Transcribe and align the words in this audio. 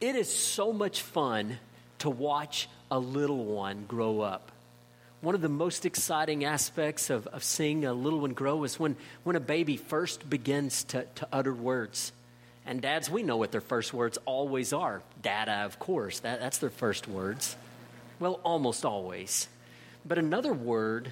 It 0.00 0.14
is 0.14 0.32
so 0.32 0.72
much 0.72 1.02
fun 1.02 1.58
to 2.00 2.10
watch 2.10 2.68
a 2.90 2.98
little 2.98 3.44
one 3.44 3.84
grow 3.86 4.20
up. 4.20 4.52
One 5.20 5.34
of 5.34 5.40
the 5.40 5.48
most 5.48 5.84
exciting 5.84 6.44
aspects 6.44 7.10
of, 7.10 7.26
of 7.26 7.42
seeing 7.42 7.84
a 7.84 7.92
little 7.92 8.20
one 8.20 8.32
grow 8.32 8.62
is 8.62 8.78
when, 8.78 8.94
when 9.24 9.34
a 9.34 9.40
baby 9.40 9.76
first 9.76 10.30
begins 10.30 10.84
to, 10.84 11.04
to 11.16 11.28
utter 11.32 11.52
words. 11.52 12.12
And 12.64 12.80
dads, 12.80 13.10
we 13.10 13.24
know 13.24 13.36
what 13.36 13.50
their 13.50 13.60
first 13.60 13.92
words 13.92 14.18
always 14.24 14.72
are. 14.72 15.02
Dada, 15.20 15.64
of 15.64 15.80
course, 15.80 16.20
that, 16.20 16.38
that's 16.38 16.58
their 16.58 16.70
first 16.70 17.08
words. 17.08 17.56
Well, 18.20 18.40
almost 18.44 18.84
always. 18.84 19.48
But 20.06 20.18
another 20.18 20.52
word 20.52 21.10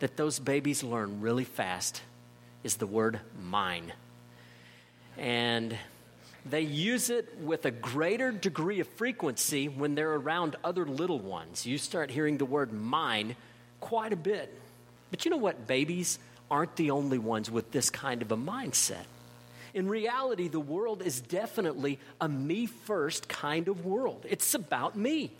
that 0.00 0.16
those 0.16 0.40
babies 0.40 0.82
learn 0.82 1.20
really 1.20 1.44
fast 1.44 2.02
is 2.64 2.76
the 2.76 2.86
word 2.86 3.20
mine. 3.40 3.92
And 5.16 5.76
they 6.46 6.60
use 6.60 7.08
it 7.08 7.38
with 7.40 7.64
a 7.64 7.70
greater 7.70 8.30
degree 8.30 8.80
of 8.80 8.88
frequency 8.88 9.68
when 9.68 9.94
they're 9.94 10.14
around 10.14 10.56
other 10.62 10.84
little 10.84 11.18
ones. 11.18 11.64
You 11.64 11.78
start 11.78 12.10
hearing 12.10 12.36
the 12.36 12.44
word 12.44 12.72
mine 12.72 13.36
quite 13.80 14.12
a 14.12 14.16
bit. 14.16 14.52
But 15.10 15.24
you 15.24 15.30
know 15.30 15.38
what? 15.38 15.66
Babies 15.66 16.18
aren't 16.50 16.76
the 16.76 16.90
only 16.90 17.18
ones 17.18 17.50
with 17.50 17.70
this 17.70 17.88
kind 17.88 18.20
of 18.20 18.30
a 18.30 18.36
mindset. 18.36 19.04
In 19.72 19.88
reality, 19.88 20.48
the 20.48 20.60
world 20.60 21.02
is 21.02 21.20
definitely 21.20 21.98
a 22.20 22.28
me 22.28 22.66
first 22.66 23.28
kind 23.28 23.68
of 23.68 23.84
world. 23.84 24.24
It's 24.28 24.54
about 24.54 24.96
me. 24.96 25.30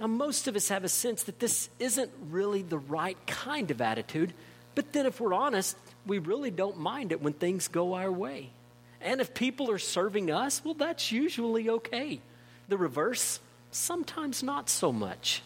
Now, 0.00 0.08
most 0.08 0.46
of 0.48 0.56
us 0.56 0.68
have 0.68 0.84
a 0.84 0.88
sense 0.88 1.24
that 1.24 1.38
this 1.38 1.70
isn't 1.78 2.10
really 2.30 2.62
the 2.62 2.78
right 2.78 3.16
kind 3.26 3.70
of 3.70 3.80
attitude, 3.80 4.32
but 4.74 4.92
then 4.92 5.06
if 5.06 5.20
we're 5.20 5.34
honest, 5.34 5.76
we 6.06 6.18
really 6.18 6.50
don't 6.50 6.78
mind 6.78 7.12
it 7.12 7.22
when 7.22 7.32
things 7.32 7.68
go 7.68 7.94
our 7.94 8.10
way. 8.10 8.50
And 9.00 9.20
if 9.20 9.34
people 9.34 9.70
are 9.70 9.78
serving 9.78 10.30
us, 10.30 10.64
well, 10.64 10.74
that's 10.74 11.12
usually 11.12 11.68
okay. 11.68 12.20
The 12.68 12.76
reverse, 12.76 13.40
sometimes 13.70 14.42
not 14.42 14.68
so 14.68 14.92
much. 14.92 15.42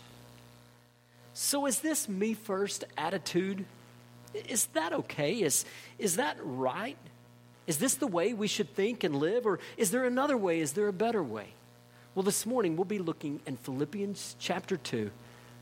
So, 1.34 1.66
is 1.66 1.80
this 1.80 2.08
me 2.08 2.34
first 2.34 2.84
attitude? 2.96 3.64
Is 4.34 4.66
that 4.74 4.92
okay? 4.92 5.34
Is, 5.34 5.64
is 5.98 6.16
that 6.16 6.36
right? 6.42 6.96
Is 7.66 7.78
this 7.78 7.94
the 7.94 8.06
way 8.06 8.32
we 8.32 8.48
should 8.48 8.74
think 8.74 9.04
and 9.04 9.16
live? 9.16 9.46
Or 9.46 9.58
is 9.76 9.90
there 9.90 10.04
another 10.04 10.36
way? 10.36 10.60
Is 10.60 10.72
there 10.72 10.88
a 10.88 10.92
better 10.92 11.22
way? 11.22 11.48
Well, 12.14 12.22
this 12.22 12.44
morning 12.44 12.76
we'll 12.76 12.84
be 12.84 12.98
looking 12.98 13.40
in 13.46 13.56
Philippians 13.56 14.36
chapter 14.38 14.76
2, 14.76 15.10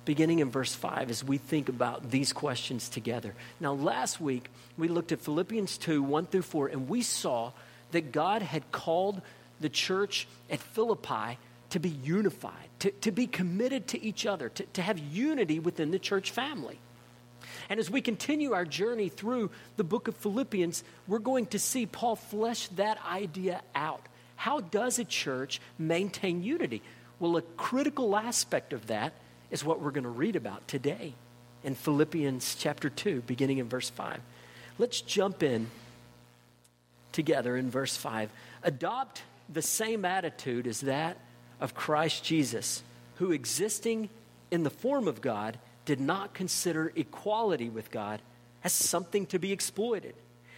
beginning 0.05 0.41
in 0.41 0.51
verse 0.51 0.75
5, 0.75 1.11
as 1.11 1.23
we 1.23 1.39
think 1.39 1.69
about 1.69 2.11
these 2.11 2.33
questions 2.33 2.89
together. 2.89 3.35
Now, 3.61 3.75
last 3.75 4.21
week 4.21 4.51
we 4.77 4.89
looked 4.89 5.13
at 5.13 5.21
Philippians 5.21 5.79
2, 5.79 6.03
1 6.03 6.27
through 6.27 6.43
4, 6.43 6.69
and 6.69 6.89
we 6.89 7.03
saw 7.03 7.53
that 7.93 8.13
God 8.13 8.43
had 8.43 8.71
called 8.73 9.21
the 9.61 9.69
church 9.69 10.27
at 10.51 10.61
Philippi 10.61 11.39
to 11.71 11.79
be 11.79 11.91
unified, 11.91 12.69
to, 12.81 12.91
to 12.91 13.13
be 13.13 13.27
committed 13.27 13.89
to 13.89 14.03
each 14.03 14.27
other, 14.27 14.49
to, 14.49 14.65
to 14.73 14.83
have 14.83 14.99
unity 14.99 15.59
within 15.59 15.91
the 15.91 15.99
church 15.99 16.31
family. 16.31 16.79
And 17.69 17.79
as 17.79 17.91
we 17.91 18.01
continue 18.01 18.53
our 18.53 18.65
journey 18.65 19.09
through 19.09 19.51
the 19.77 19.85
book 19.85 20.09
of 20.09 20.17
Philippians, 20.17 20.83
we're 21.07 21.19
going 21.19 21.47
to 21.47 21.59
see 21.59 21.87
Paul 21.87 22.17
flesh 22.17 22.69
that 22.69 22.99
idea 23.07 23.63
out 23.75 24.03
how 24.41 24.61
does 24.61 24.99
a 24.99 25.05
church 25.05 25.61
maintain 25.79 26.43
unity? 26.43 26.81
Well, 27.19 27.37
a 27.37 27.43
critical 27.43 28.17
aspect 28.17 28.73
of 28.73 28.87
that 28.87 29.13
is 29.51 29.63
what 29.63 29.83
we're 29.83 29.91
going 29.91 30.05
to 30.05 30.09
read 30.09 30.35
about 30.35 30.67
today 30.67 31.13
in 31.63 31.75
Philippians 31.75 32.55
chapter 32.59 32.89
2, 32.89 33.25
beginning 33.27 33.59
in 33.59 33.69
verse 33.69 33.91
5. 33.91 34.19
Let's 34.79 35.03
jump 35.03 35.43
in 35.43 35.67
together 37.13 37.57
in 37.57 37.71
verse 37.71 37.97
5. 37.97 38.31
Adopt 38.63 39.23
the 39.49 39.63
same 39.63 40.05
attitude 40.05 40.67
as 40.67 40.81
that 40.83 41.17
of 41.61 41.75
Christ 41.75 42.25
Jesus, 42.25 42.83
who 43.17 43.33
existing 43.33 44.09
in 44.51 44.63
the 44.63 44.71
form 44.71 45.09
of 45.09 45.21
God 45.21 45.59
did 45.85 46.01
not 46.01 46.35
consider 46.35 46.93
equality 46.95 47.69
with 47.69 47.91
God 47.91 48.21
as 48.63 48.73
something 48.73 49.27
to 49.27 49.39
be 49.39 49.53
exploited. 49.53 50.15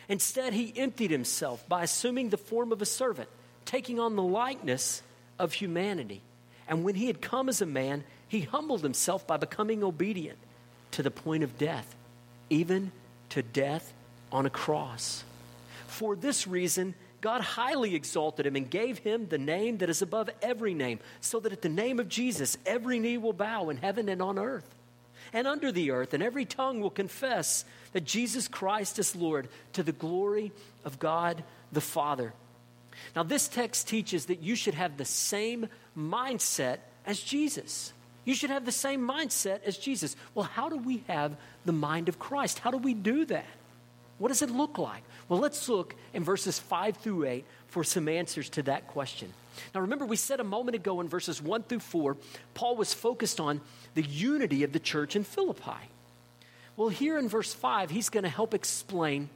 Instead, 0.09 0.53
he 0.53 0.73
emptied 0.77 1.11
himself 1.11 1.67
by 1.69 1.85
assuming 1.85 2.29
the 2.29 2.37
form 2.37 2.73
of 2.73 2.83
a 2.83 2.87
servant 2.87 3.29
taking 3.65 4.01
on 4.01 4.17
the 4.17 4.23
likeness 4.23 5.03
of 5.39 5.53
humanity. 5.53 6.21
And 6.69 6.85
when 6.85 6.95
he 6.95 7.07
had 7.07 7.21
come 7.21 7.49
as 7.49 7.63
a 7.63 7.67
man, 7.67 8.05
he 8.29 8.41
humbled 8.41 8.83
himself 8.83 9.27
by 9.27 9.37
becoming 9.37 9.83
obedient 9.85 10.39
to 10.93 11.03
the 11.03 11.11
point 11.11 11.43
of 11.43 11.59
death, 11.59 11.95
even 12.51 12.93
to 13.31 13.43
death 13.43 13.93
on 14.31 14.47
a 14.47 14.51
cross. 14.51 15.25
For 15.93 16.17
this 16.17 16.47
reason, 16.47 16.95
God 17.21 17.43
highly 17.43 17.95
exalted 17.95 18.47
him 18.47 18.57
and 18.57 18.69
gave 18.69 18.99
him 18.99 19.29
the 19.29 19.39
name 19.39 19.79
that 19.79 19.91
is 19.91 20.01
above 20.01 20.31
every 20.41 20.73
name, 20.73 21.01
so 21.21 21.39
that 21.41 21.53
at 21.53 21.63
the 21.63 21.69
name 21.69 22.01
of 22.01 22.09
Jesus 22.09 22.57
every 22.65 22.99
knee 22.99 23.19
will 23.19 23.35
bow 23.35 23.69
in 23.69 23.77
heaven 23.77 24.09
and 24.09 24.23
on 24.23 24.39
earth 24.39 24.75
and 25.33 25.47
under 25.47 25.71
the 25.71 25.91
earth, 25.91 26.15
and 26.15 26.23
every 26.23 26.45
tongue 26.45 26.81
will 26.81 26.91
confess 26.91 27.65
that 27.93 28.05
Jesus 28.05 28.49
Christ 28.49 28.99
is 28.99 29.15
Lord 29.15 29.49
to 29.75 29.83
the 29.83 29.93
glory 29.93 30.51
of 30.85 30.99
God 30.99 31.45
the 31.71 31.81
Father. 31.81 32.33
Now, 33.15 33.23
this 33.23 33.47
text 33.47 33.87
teaches 33.87 34.27
that 34.27 34.43
you 34.43 34.57
should 34.57 34.75
have 34.75 34.97
the 34.97 35.05
same 35.05 35.69
mindset 35.97 36.79
as 37.07 37.21
Jesus. 37.21 37.93
You 38.25 38.35
should 38.35 38.51
have 38.51 38.65
the 38.65 38.73
same 38.73 39.07
mindset 39.07 39.63
as 39.65 39.77
Jesus. 39.77 40.17
Well, 40.35 40.45
how 40.45 40.69
do 40.69 40.77
we 40.77 41.05
have 41.09 41.37
the 41.65 41.73
mind 41.73 42.09
of 42.09 42.19
Christ? 42.19 42.59
How 42.61 42.71
do 42.71 42.79
we 42.79 42.95
do 42.95 43.25
that? 43.27 43.47
What 44.23 44.29
does 44.29 44.43
it 44.43 44.51
look 44.51 44.79
like? 44.79 45.03
Well, 45.29 45.41
let's 45.41 45.69
look 45.69 45.97
in 46.15 46.23
verses 46.23 46.57
5 46.57 46.99
through 46.99 47.25
8 47.25 47.45
for 47.67 47.83
some 47.83 48.07
answers 48.07 48.49
to 48.51 48.63
that 48.63 48.87
question. 48.87 49.33
Now, 49.75 49.81
remember, 49.81 50.05
we 50.05 50.15
said 50.15 50.39
a 50.39 50.45
moment 50.45 50.77
ago 50.77 51.01
in 51.01 51.09
verses 51.09 51.43
1 51.43 51.65
through 51.65 51.81
4, 51.81 52.17
Paul 52.55 52.77
was 52.77 52.95
focused 52.95 53.41
on 53.41 53.61
the 53.95 54.05
unity 54.05 54.63
of 54.63 54.73
the 54.73 54.79
church 54.79 55.17
in 55.17 55.25
Philippi. 55.25 55.89
Well, 56.77 56.89
here 56.89 57.19
in 57.19 57.29
verse 57.29 57.53
5, 57.53 57.91
he's 57.91 58.11
going 58.11 58.23
to 58.23 58.31
help 58.31 58.55
explain 58.55 59.29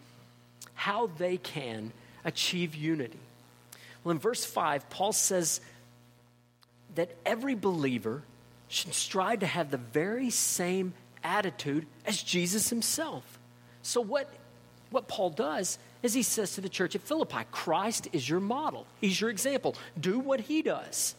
how 0.74 1.10
they 1.18 1.36
can 1.36 1.92
achieve 2.24 2.76
unity. 2.76 3.18
Well, 4.04 4.12
in 4.12 4.20
verse 4.20 4.44
5, 4.44 4.88
Paul 4.88 5.12
says 5.12 5.60
that 6.94 7.10
every 7.26 7.56
believer 7.56 8.22
should 8.68 8.94
strive 8.94 9.40
to 9.40 9.46
have 9.46 9.72
the 9.72 9.78
very 9.78 10.30
same 10.30 10.94
attitude 11.24 11.86
as 12.06 12.22
Jesus 12.22 12.70
himself. 12.70 13.40
So, 13.82 14.00
what, 14.00 14.32
what 14.90 15.08
Paul 15.08 15.30
does 15.30 15.78
is 16.02 16.14
he 16.14 16.22
says 16.22 16.54
to 16.54 16.60
the 16.60 16.68
church 16.68 16.94
at 16.94 17.02
Philippi, 17.02 17.44
Christ 17.50 18.08
is 18.12 18.28
your 18.28 18.40
model, 18.40 18.86
he's 19.00 19.20
your 19.20 19.30
example. 19.30 19.74
Do 19.98 20.18
what 20.18 20.40
he 20.40 20.62
does. 20.62 21.14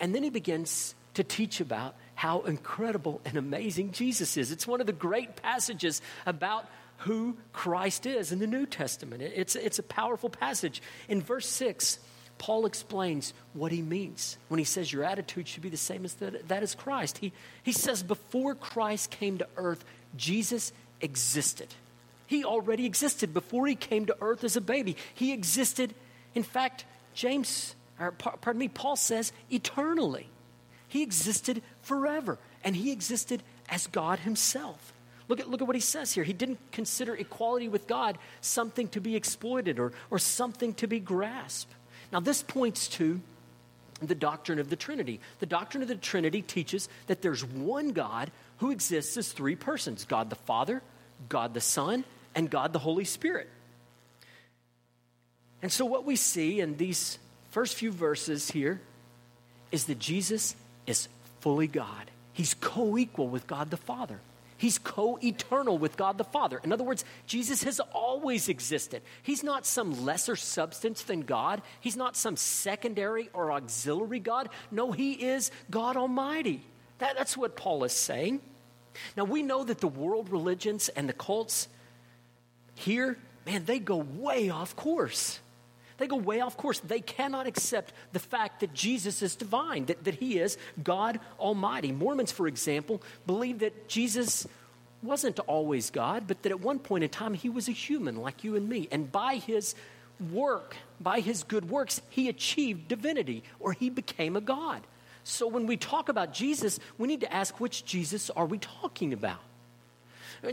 And 0.00 0.14
then 0.14 0.22
he 0.22 0.30
begins 0.30 0.94
to 1.14 1.22
teach 1.22 1.60
about 1.60 1.94
how 2.14 2.40
incredible 2.42 3.20
and 3.24 3.36
amazing 3.36 3.92
Jesus 3.92 4.36
is. 4.36 4.50
It's 4.50 4.66
one 4.66 4.80
of 4.80 4.86
the 4.86 4.92
great 4.92 5.36
passages 5.36 6.02
about 6.26 6.66
who 6.98 7.36
Christ 7.52 8.06
is 8.06 8.32
in 8.32 8.38
the 8.38 8.46
New 8.46 8.66
Testament. 8.66 9.22
It's, 9.22 9.56
it's 9.56 9.78
a 9.78 9.82
powerful 9.82 10.30
passage. 10.30 10.82
In 11.08 11.20
verse 11.22 11.48
6, 11.48 11.98
Paul 12.38 12.66
explains 12.66 13.32
what 13.52 13.72
he 13.72 13.82
means 13.82 14.38
when 14.48 14.58
he 14.58 14.64
says 14.64 14.92
your 14.92 15.04
attitude 15.04 15.48
should 15.48 15.62
be 15.62 15.68
the 15.68 15.76
same 15.76 16.04
as 16.04 16.14
that, 16.14 16.48
that 16.48 16.62
is 16.62 16.74
Christ. 16.74 17.18
He, 17.18 17.32
he 17.62 17.72
says 17.72 18.02
before 18.02 18.54
Christ 18.54 19.10
came 19.10 19.38
to 19.38 19.46
earth, 19.56 19.84
Jesus 20.16 20.72
existed. 21.00 21.68
He 22.26 22.44
already 22.44 22.86
existed 22.86 23.34
before 23.34 23.66
he 23.66 23.74
came 23.74 24.06
to 24.06 24.16
earth 24.20 24.44
as 24.44 24.56
a 24.56 24.60
baby. 24.60 24.96
He 25.14 25.32
existed, 25.32 25.94
in 26.34 26.42
fact, 26.42 26.84
James, 27.12 27.74
or 27.98 28.12
pardon 28.12 28.58
me, 28.58 28.68
Paul 28.68 28.96
says 28.96 29.32
eternally. 29.50 30.28
He 30.88 31.02
existed 31.02 31.62
forever, 31.82 32.38
and 32.62 32.76
he 32.76 32.92
existed 32.92 33.42
as 33.68 33.86
God 33.86 34.20
himself. 34.20 34.92
Look 35.28 35.40
at, 35.40 35.48
look 35.48 35.60
at 35.60 35.66
what 35.66 35.76
he 35.76 35.80
says 35.80 36.12
here. 36.12 36.24
He 36.24 36.32
didn't 36.32 36.58
consider 36.70 37.14
equality 37.14 37.68
with 37.68 37.86
God 37.86 38.18
something 38.40 38.88
to 38.88 39.00
be 39.00 39.16
exploited 39.16 39.78
or, 39.78 39.92
or 40.10 40.18
something 40.18 40.74
to 40.74 40.86
be 40.86 41.00
grasped. 41.00 41.72
Now, 42.12 42.20
this 42.20 42.42
points 42.42 42.88
to 42.88 43.20
the 44.02 44.14
doctrine 44.14 44.58
of 44.58 44.70
the 44.70 44.76
Trinity. 44.76 45.20
The 45.38 45.46
doctrine 45.46 45.82
of 45.82 45.88
the 45.88 45.94
Trinity 45.94 46.42
teaches 46.42 46.88
that 47.06 47.22
there's 47.22 47.44
one 47.44 47.92
God 47.92 48.30
who 48.58 48.70
exists 48.70 49.16
as 49.16 49.32
three 49.32 49.56
persons 49.56 50.04
God 50.04 50.30
the 50.30 50.36
Father, 50.36 50.82
God 51.28 51.54
the 51.54 51.60
Son, 51.60 52.04
and 52.34 52.50
God 52.50 52.72
the 52.72 52.78
Holy 52.78 53.04
Spirit. 53.04 53.48
And 55.62 55.72
so, 55.72 55.84
what 55.84 56.04
we 56.04 56.16
see 56.16 56.60
in 56.60 56.76
these 56.76 57.18
first 57.50 57.76
few 57.76 57.90
verses 57.90 58.50
here 58.50 58.80
is 59.72 59.84
that 59.84 59.98
Jesus 59.98 60.54
is 60.86 61.08
fully 61.40 61.66
God. 61.66 62.10
He's 62.32 62.54
co 62.54 62.98
equal 62.98 63.28
with 63.28 63.46
God 63.46 63.70
the 63.70 63.76
Father. 63.76 64.20
He's 64.56 64.78
co 64.78 65.18
eternal 65.22 65.78
with 65.78 65.96
God 65.96 66.18
the 66.18 66.24
Father. 66.24 66.60
In 66.62 66.72
other 66.72 66.84
words, 66.84 67.04
Jesus 67.26 67.62
has 67.64 67.80
always 67.80 68.48
existed. 68.48 69.02
He's 69.22 69.42
not 69.42 69.66
some 69.66 70.04
lesser 70.04 70.36
substance 70.36 71.02
than 71.02 71.22
God, 71.22 71.62
He's 71.80 71.96
not 71.96 72.16
some 72.16 72.36
secondary 72.36 73.30
or 73.32 73.52
auxiliary 73.52 74.20
God. 74.20 74.48
No, 74.70 74.92
He 74.92 75.12
is 75.12 75.50
God 75.70 75.96
Almighty. 75.96 76.62
That, 76.98 77.16
that's 77.16 77.36
what 77.36 77.56
Paul 77.56 77.84
is 77.84 77.92
saying. 77.92 78.40
Now, 79.16 79.24
we 79.24 79.42
know 79.42 79.64
that 79.64 79.80
the 79.80 79.88
world 79.88 80.30
religions 80.30 80.88
and 80.88 81.08
the 81.08 81.12
cults 81.12 81.68
here, 82.74 83.18
man, 83.46 83.64
they 83.64 83.78
go 83.78 83.96
way 83.96 84.50
off 84.50 84.76
course. 84.76 85.40
They 85.96 86.06
go 86.06 86.16
way 86.16 86.40
off 86.40 86.56
course. 86.56 86.80
They 86.80 87.00
cannot 87.00 87.46
accept 87.46 87.92
the 88.12 88.18
fact 88.18 88.60
that 88.60 88.74
Jesus 88.74 89.22
is 89.22 89.36
divine, 89.36 89.86
that, 89.86 90.04
that 90.04 90.14
he 90.14 90.38
is 90.38 90.58
God 90.82 91.20
Almighty. 91.38 91.92
Mormons, 91.92 92.32
for 92.32 92.48
example, 92.48 93.00
believe 93.26 93.60
that 93.60 93.88
Jesus 93.88 94.46
wasn't 95.02 95.38
always 95.40 95.90
God, 95.90 96.24
but 96.26 96.42
that 96.42 96.50
at 96.50 96.60
one 96.60 96.78
point 96.78 97.04
in 97.04 97.10
time 97.10 97.34
he 97.34 97.48
was 97.48 97.68
a 97.68 97.72
human 97.72 98.16
like 98.16 98.42
you 98.42 98.56
and 98.56 98.68
me. 98.68 98.88
And 98.90 99.12
by 99.12 99.36
his 99.36 99.74
work, 100.32 100.76
by 101.00 101.20
his 101.20 101.44
good 101.44 101.68
works, 101.68 102.00
he 102.10 102.28
achieved 102.28 102.88
divinity 102.88 103.44
or 103.60 103.72
he 103.72 103.90
became 103.90 104.34
a 104.34 104.40
God. 104.40 104.82
So 105.22 105.46
when 105.46 105.66
we 105.66 105.76
talk 105.76 106.08
about 106.08 106.32
Jesus, 106.32 106.80
we 106.98 107.08
need 107.08 107.20
to 107.20 107.32
ask 107.32 107.60
which 107.60 107.84
Jesus 107.84 108.30
are 108.30 108.46
we 108.46 108.58
talking 108.58 109.12
about? 109.12 109.40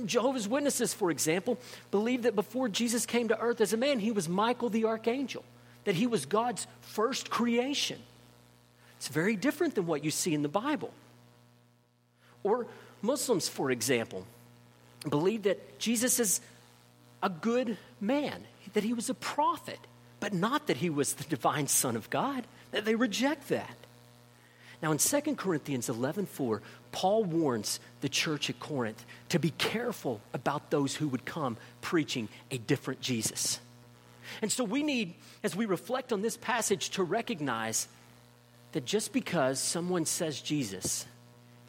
Jehovah's 0.05 0.47
Witnesses, 0.47 0.93
for 0.93 1.11
example, 1.11 1.57
believe 1.91 2.23
that 2.23 2.35
before 2.35 2.69
Jesus 2.69 3.05
came 3.05 3.27
to 3.29 3.39
earth 3.39 3.61
as 3.61 3.73
a 3.73 3.77
man, 3.77 3.99
he 3.99 4.11
was 4.11 4.29
Michael 4.29 4.69
the 4.69 4.85
archangel, 4.85 5.43
that 5.83 5.95
he 5.95 6.07
was 6.07 6.25
God's 6.25 6.67
first 6.81 7.29
creation. 7.29 7.99
It's 8.97 9.07
very 9.07 9.35
different 9.35 9.75
than 9.75 9.87
what 9.87 10.03
you 10.03 10.11
see 10.11 10.33
in 10.33 10.41
the 10.41 10.49
Bible. 10.49 10.91
Or 12.43 12.67
Muslims, 13.01 13.47
for 13.47 13.71
example, 13.71 14.25
believe 15.09 15.43
that 15.43 15.79
Jesus 15.79 16.19
is 16.19 16.41
a 17.23 17.29
good 17.29 17.77
man, 17.99 18.43
that 18.73 18.83
he 18.83 18.93
was 18.93 19.09
a 19.09 19.13
prophet, 19.13 19.79
but 20.19 20.33
not 20.33 20.67
that 20.67 20.77
he 20.77 20.89
was 20.89 21.13
the 21.13 21.23
divine 21.23 21.67
Son 21.67 21.95
of 21.95 22.09
God. 22.09 22.45
That 22.71 22.85
they 22.85 22.95
reject 22.95 23.49
that. 23.49 23.75
Now 24.81 24.91
in 24.91 24.97
2 24.97 25.37
Corinthians 25.37 25.89
11:4, 25.89 26.61
Paul 26.91 27.23
warns 27.23 27.79
the 28.01 28.09
church 28.09 28.49
at 28.49 28.59
Corinth 28.59 29.05
to 29.29 29.39
be 29.39 29.51
careful 29.51 30.21
about 30.33 30.71
those 30.71 30.95
who 30.95 31.07
would 31.07 31.25
come 31.25 31.57
preaching 31.81 32.29
a 32.49 32.57
different 32.57 33.01
Jesus. 33.01 33.59
And 34.41 34.51
so 34.51 34.63
we 34.63 34.83
need 34.83 35.13
as 35.43 35.55
we 35.55 35.65
reflect 35.65 36.11
on 36.11 36.21
this 36.21 36.37
passage 36.37 36.91
to 36.91 37.03
recognize 37.03 37.87
that 38.71 38.85
just 38.85 39.13
because 39.13 39.59
someone 39.59 40.05
says 40.05 40.39
Jesus, 40.41 41.05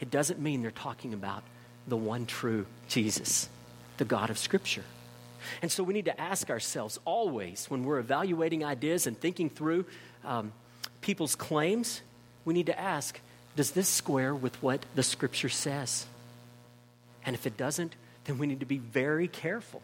it 0.01 0.11
doesn't 0.11 0.41
mean 0.41 0.63
they're 0.63 0.71
talking 0.71 1.15
about 1.15 1.43
the 1.87 1.97
one 1.97 2.27
true 2.27 2.67
Jesus, 2.89 3.49
the 3.97 4.05
God 4.05 4.31
of 4.31 4.39
Scripture. 4.39 4.85
And 5.61 5.71
so 5.71 5.83
we 5.83 5.95
need 5.95 6.05
to 6.05 6.21
ask 6.21 6.51
ourselves 6.51 7.01
always 7.05 7.67
when 7.69 7.85
we're 7.85 7.99
evaluating 7.99 8.65
ideas 8.65 9.07
and 9.07 9.19
thinking 9.19 9.51
through 9.51 9.85
um, 10.25 10.53
people's 11.01 11.35
claims, 11.35 12.01
we 12.45 12.55
need 12.55 12.67
to 12.67 12.79
ask 12.79 13.21
does 13.55 13.73
this 13.73 13.89
square 13.89 14.35
with 14.35 14.61
what 14.63 14.85
the 14.95 15.03
Scripture 15.03 15.51
says? 15.51 16.07
And 17.25 17.35
if 17.37 17.47
it 17.47 17.57
doesn't, 17.57 17.95
then 18.25 18.39
we 18.39 18.47
need 18.47 18.61
to 18.61 18.67
be 18.67 18.79
very 18.79 19.29
careful. 19.29 19.83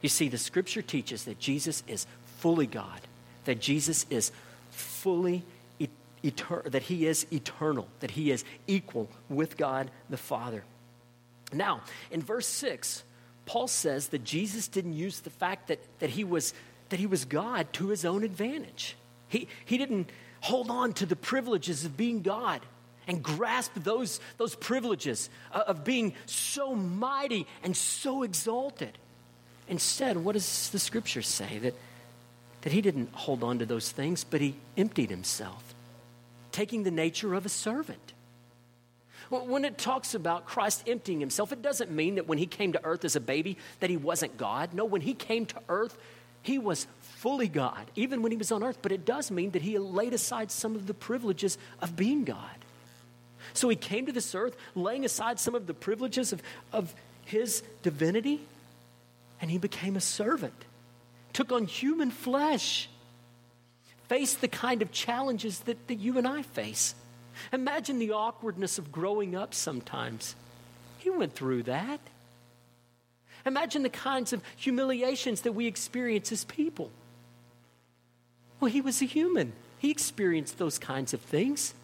You 0.00 0.08
see, 0.08 0.28
the 0.28 0.38
Scripture 0.38 0.80
teaches 0.80 1.24
that 1.24 1.38
Jesus 1.38 1.82
is 1.86 2.06
fully 2.38 2.66
God, 2.66 3.00
that 3.44 3.60
Jesus 3.60 4.06
is 4.10 4.32
fully 4.70 5.44
eternal, 6.24 6.70
that 6.70 6.82
he 6.82 7.06
is 7.06 7.26
eternal, 7.32 7.88
that 8.00 8.12
he 8.12 8.30
is 8.30 8.44
equal 8.66 9.08
with 9.28 9.56
God 9.56 9.90
the 10.10 10.16
Father. 10.16 10.64
Now, 11.52 11.82
in 12.10 12.22
verse 12.22 12.46
6, 12.46 13.02
Paul 13.46 13.68
says 13.68 14.08
that 14.08 14.24
Jesus 14.24 14.68
didn't 14.68 14.92
use 14.94 15.20
the 15.20 15.30
fact 15.30 15.68
that, 15.68 15.80
that, 16.00 16.10
he, 16.10 16.24
was, 16.24 16.52
that 16.90 16.98
he 16.98 17.06
was 17.06 17.24
God 17.24 17.72
to 17.74 17.88
his 17.88 18.04
own 18.04 18.24
advantage. 18.24 18.96
He, 19.28 19.48
he 19.64 19.78
didn't 19.78 20.10
hold 20.40 20.70
on 20.70 20.92
to 20.94 21.06
the 21.06 21.16
privileges 21.16 21.84
of 21.84 21.96
being 21.96 22.22
God 22.22 22.60
and 23.06 23.22
grasp 23.22 23.72
those, 23.74 24.20
those 24.36 24.54
privileges 24.54 25.30
of 25.52 25.84
being 25.84 26.14
so 26.26 26.74
mighty 26.74 27.46
and 27.62 27.76
so 27.76 28.22
exalted. 28.22 28.96
Instead, 29.66 30.16
what 30.18 30.32
does 30.32 30.70
the 30.70 30.78
scripture 30.78 31.22
say? 31.22 31.58
That, 31.58 31.74
that 32.62 32.72
he 32.72 32.80
didn't 32.80 33.12
hold 33.12 33.42
on 33.42 33.58
to 33.60 33.66
those 33.66 33.90
things, 33.90 34.24
but 34.24 34.40
he 34.40 34.54
emptied 34.76 35.10
himself, 35.10 35.74
taking 36.52 36.82
the 36.82 36.90
nature 36.90 37.34
of 37.34 37.46
a 37.46 37.48
servant. 37.48 38.12
When 39.30 39.64
it 39.66 39.76
talks 39.76 40.14
about 40.14 40.46
Christ 40.46 40.84
emptying 40.88 41.20
himself, 41.20 41.52
it 41.52 41.60
doesn't 41.60 41.90
mean 41.90 42.14
that 42.14 42.26
when 42.26 42.38
he 42.38 42.46
came 42.46 42.72
to 42.72 42.84
earth 42.84 43.04
as 43.04 43.14
a 43.14 43.20
baby 43.20 43.58
that 43.80 43.90
he 43.90 43.96
wasn't 43.98 44.38
God. 44.38 44.72
No, 44.72 44.86
when 44.86 45.02
he 45.02 45.12
came 45.12 45.44
to 45.46 45.60
earth, 45.68 45.98
he 46.42 46.58
was 46.58 46.86
fully 47.18 47.48
God, 47.48 47.90
even 47.96 48.22
when 48.22 48.30
he 48.30 48.38
was 48.38 48.52
on 48.52 48.62
earth. 48.62 48.78
But 48.80 48.92
it 48.92 49.04
does 49.04 49.30
mean 49.30 49.50
that 49.50 49.62
he 49.62 49.76
laid 49.78 50.14
aside 50.14 50.52
some 50.52 50.76
of 50.76 50.86
the 50.86 50.94
privileges 50.94 51.58
of 51.82 51.96
being 51.96 52.24
God. 52.24 52.58
So 53.54 53.68
he 53.68 53.76
came 53.76 54.06
to 54.06 54.12
this 54.12 54.34
earth, 54.34 54.56
laying 54.76 55.04
aside 55.04 55.40
some 55.40 55.54
of 55.54 55.66
the 55.66 55.74
privileges 55.74 56.32
of, 56.32 56.42
of 56.72 56.94
his 57.24 57.62
divinity, 57.82 58.40
and 59.40 59.50
he 59.50 59.58
became 59.58 59.96
a 59.96 60.00
servant, 60.00 60.54
took 61.32 61.50
on 61.50 61.66
human 61.66 62.10
flesh, 62.10 62.88
faced 64.06 64.40
the 64.40 64.48
kind 64.48 64.80
of 64.80 64.92
challenges 64.92 65.60
that, 65.60 65.88
that 65.88 65.96
you 65.96 66.18
and 66.18 66.26
I 66.26 66.42
face. 66.42 66.94
Imagine 67.52 67.98
the 67.98 68.12
awkwardness 68.12 68.78
of 68.78 68.92
growing 68.92 69.34
up 69.34 69.54
sometimes. 69.54 70.36
He 70.98 71.10
went 71.10 71.34
through 71.34 71.64
that. 71.64 72.00
Imagine 73.44 73.82
the 73.82 73.88
kinds 73.88 74.32
of 74.32 74.42
humiliations 74.56 75.40
that 75.42 75.52
we 75.52 75.66
experience 75.66 76.30
as 76.30 76.44
people. 76.44 76.90
Well, 78.60 78.70
he 78.70 78.80
was 78.80 79.00
a 79.02 79.04
human. 79.04 79.52
He 79.78 79.90
experienced 79.90 80.58
those 80.58 80.78
kinds 80.78 81.14
of 81.14 81.20
things. 81.20 81.74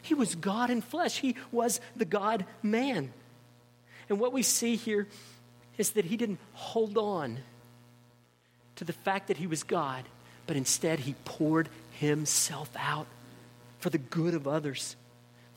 He 0.00 0.14
was 0.14 0.34
God 0.34 0.70
in 0.70 0.80
flesh, 0.80 1.18
he 1.18 1.36
was 1.52 1.80
the 1.96 2.04
God 2.04 2.46
man. 2.62 3.12
And 4.08 4.18
what 4.18 4.32
we 4.32 4.42
see 4.42 4.76
here 4.76 5.06
is 5.76 5.90
that 5.90 6.06
he 6.06 6.16
didn't 6.16 6.38
hold 6.54 6.96
on 6.96 7.38
to 8.76 8.84
the 8.84 8.92
fact 8.92 9.28
that 9.28 9.36
he 9.36 9.46
was 9.46 9.62
God, 9.62 10.04
but 10.46 10.56
instead 10.56 11.00
he 11.00 11.14
poured 11.24 11.68
himself 11.92 12.70
out 12.78 13.06
for 13.80 13.90
the 13.90 13.98
good 13.98 14.34
of 14.34 14.48
others, 14.48 14.96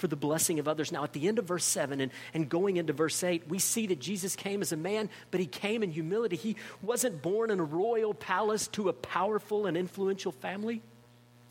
for 0.02 0.08
the 0.08 0.16
blessing 0.16 0.58
of 0.58 0.68
others. 0.68 0.92
Now, 0.92 1.04
at 1.04 1.14
the 1.14 1.28
end 1.28 1.38
of 1.38 1.46
verse 1.46 1.64
7 1.64 2.02
and, 2.02 2.12
and 2.34 2.50
going 2.50 2.78
into 2.78 2.92
verse 2.92 3.24
8, 3.24 3.48
we 3.48 3.60
see 3.60 3.86
that 3.88 4.00
Jesus 4.00 4.36
came 4.36 4.64
as 4.64 4.72
a 4.72 4.78
man, 4.78 5.10
but 5.30 5.40
he 5.40 5.46
came 5.46 5.84
in 5.84 5.92
humility. 5.92 6.36
He 6.36 6.56
wasn't 6.82 7.22
born 7.22 7.52
in 7.52 7.60
a 7.60 7.64
royal 7.64 8.16
palace 8.16 8.68
to 8.70 8.90
a 8.90 8.94
powerful 8.94 9.68
and 9.68 9.78
influential 9.78 10.32
family. 10.32 10.82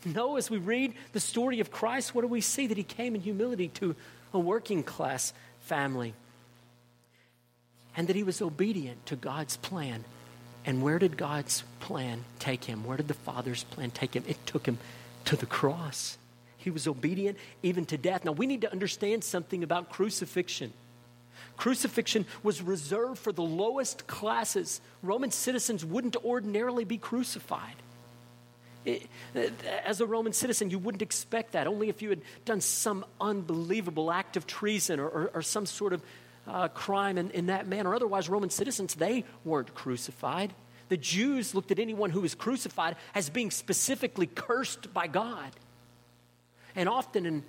No, 0.03 0.35
as 0.35 0.49
we 0.49 0.57
read 0.57 0.93
the 1.13 1.21
story 1.21 1.61
of 1.61 1.71
Christ, 1.71 2.13
what 2.13 2.21
do 2.21 2.27
we 2.27 2.41
see? 2.41 2.67
That 2.67 2.77
he 2.77 2.83
came 2.83 3.15
in 3.15 3.21
humility 3.21 3.69
to 3.69 3.95
a 4.33 4.39
working 4.39 4.83
class 4.83 5.33
family. 5.61 6.13
And 7.95 8.07
that 8.09 8.17
he 8.17 8.23
was 8.23 8.41
obedient 8.41 9.05
to 9.05 9.15
God's 9.15 9.55
plan. 9.57 10.03
And 10.65 10.81
where 10.81 10.99
did 10.99 11.15
God's 11.17 11.63
plan 11.79 12.25
take 12.39 12.65
him? 12.65 12.83
Where 12.83 12.97
did 12.97 13.07
the 13.07 13.13
Father's 13.13 13.63
plan 13.63 13.91
take 13.91 14.13
him? 14.13 14.25
It 14.27 14.45
took 14.45 14.65
him 14.65 14.77
to 15.25 15.37
the 15.37 15.45
cross. 15.45 16.17
He 16.63 16.71
was 16.71 16.87
obedient 16.87 17.37
even 17.63 17.85
to 17.85 17.97
death. 17.97 18.23
Now, 18.25 18.31
we 18.31 18.47
need 18.47 18.61
to 18.61 18.71
understand 18.71 19.23
something 19.23 19.63
about 19.63 19.89
crucifixion. 19.89 20.73
Crucifixion 21.57 22.25
was 22.43 22.61
reserved 22.61 23.19
for 23.19 23.31
the 23.31 23.43
lowest 23.43 24.07
classes. 24.07 24.81
Roman 25.03 25.31
citizens 25.31 25.83
wouldn't 25.83 26.15
ordinarily 26.23 26.85
be 26.85 26.97
crucified. 26.97 27.75
As 29.85 30.01
a 30.01 30.05
Roman 30.05 30.33
citizen, 30.33 30.71
you 30.71 30.79
wouldn't 30.79 31.03
expect 31.03 31.51
that, 31.51 31.67
only 31.67 31.89
if 31.89 32.01
you 32.01 32.09
had 32.09 32.21
done 32.45 32.61
some 32.61 33.05
unbelievable 33.19 34.11
act 34.11 34.37
of 34.37 34.47
treason 34.47 34.99
or, 34.99 35.07
or, 35.07 35.31
or 35.35 35.41
some 35.41 35.67
sort 35.67 35.93
of 35.93 36.01
uh, 36.47 36.67
crime 36.69 37.17
in, 37.19 37.29
in 37.31 37.45
that 37.47 37.67
manner. 37.67 37.93
Otherwise, 37.93 38.27
Roman 38.27 38.49
citizens, 38.49 38.95
they 38.95 39.23
weren't 39.45 39.75
crucified. 39.75 40.51
The 40.89 40.97
Jews 40.97 41.53
looked 41.53 41.71
at 41.71 41.79
anyone 41.79 42.09
who 42.09 42.21
was 42.21 42.33
crucified 42.33 42.95
as 43.13 43.29
being 43.29 43.51
specifically 43.51 44.25
cursed 44.25 44.93
by 44.93 45.07
God. 45.07 45.51
And 46.75 46.87
often 46.87 47.25
in 47.25 47.43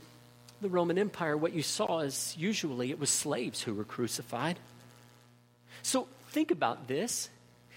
the 0.61 0.69
Roman 0.69 0.99
Empire, 0.99 1.37
what 1.37 1.53
you 1.53 1.63
saw 1.63 2.01
is 2.01 2.35
usually 2.39 2.91
it 2.91 2.99
was 2.99 3.11
slaves 3.11 3.63
who 3.63 3.75
were 3.75 3.85
crucified. 3.85 4.59
So 5.83 6.07
think 6.31 6.51
about 6.51 6.89
this. 6.89 7.29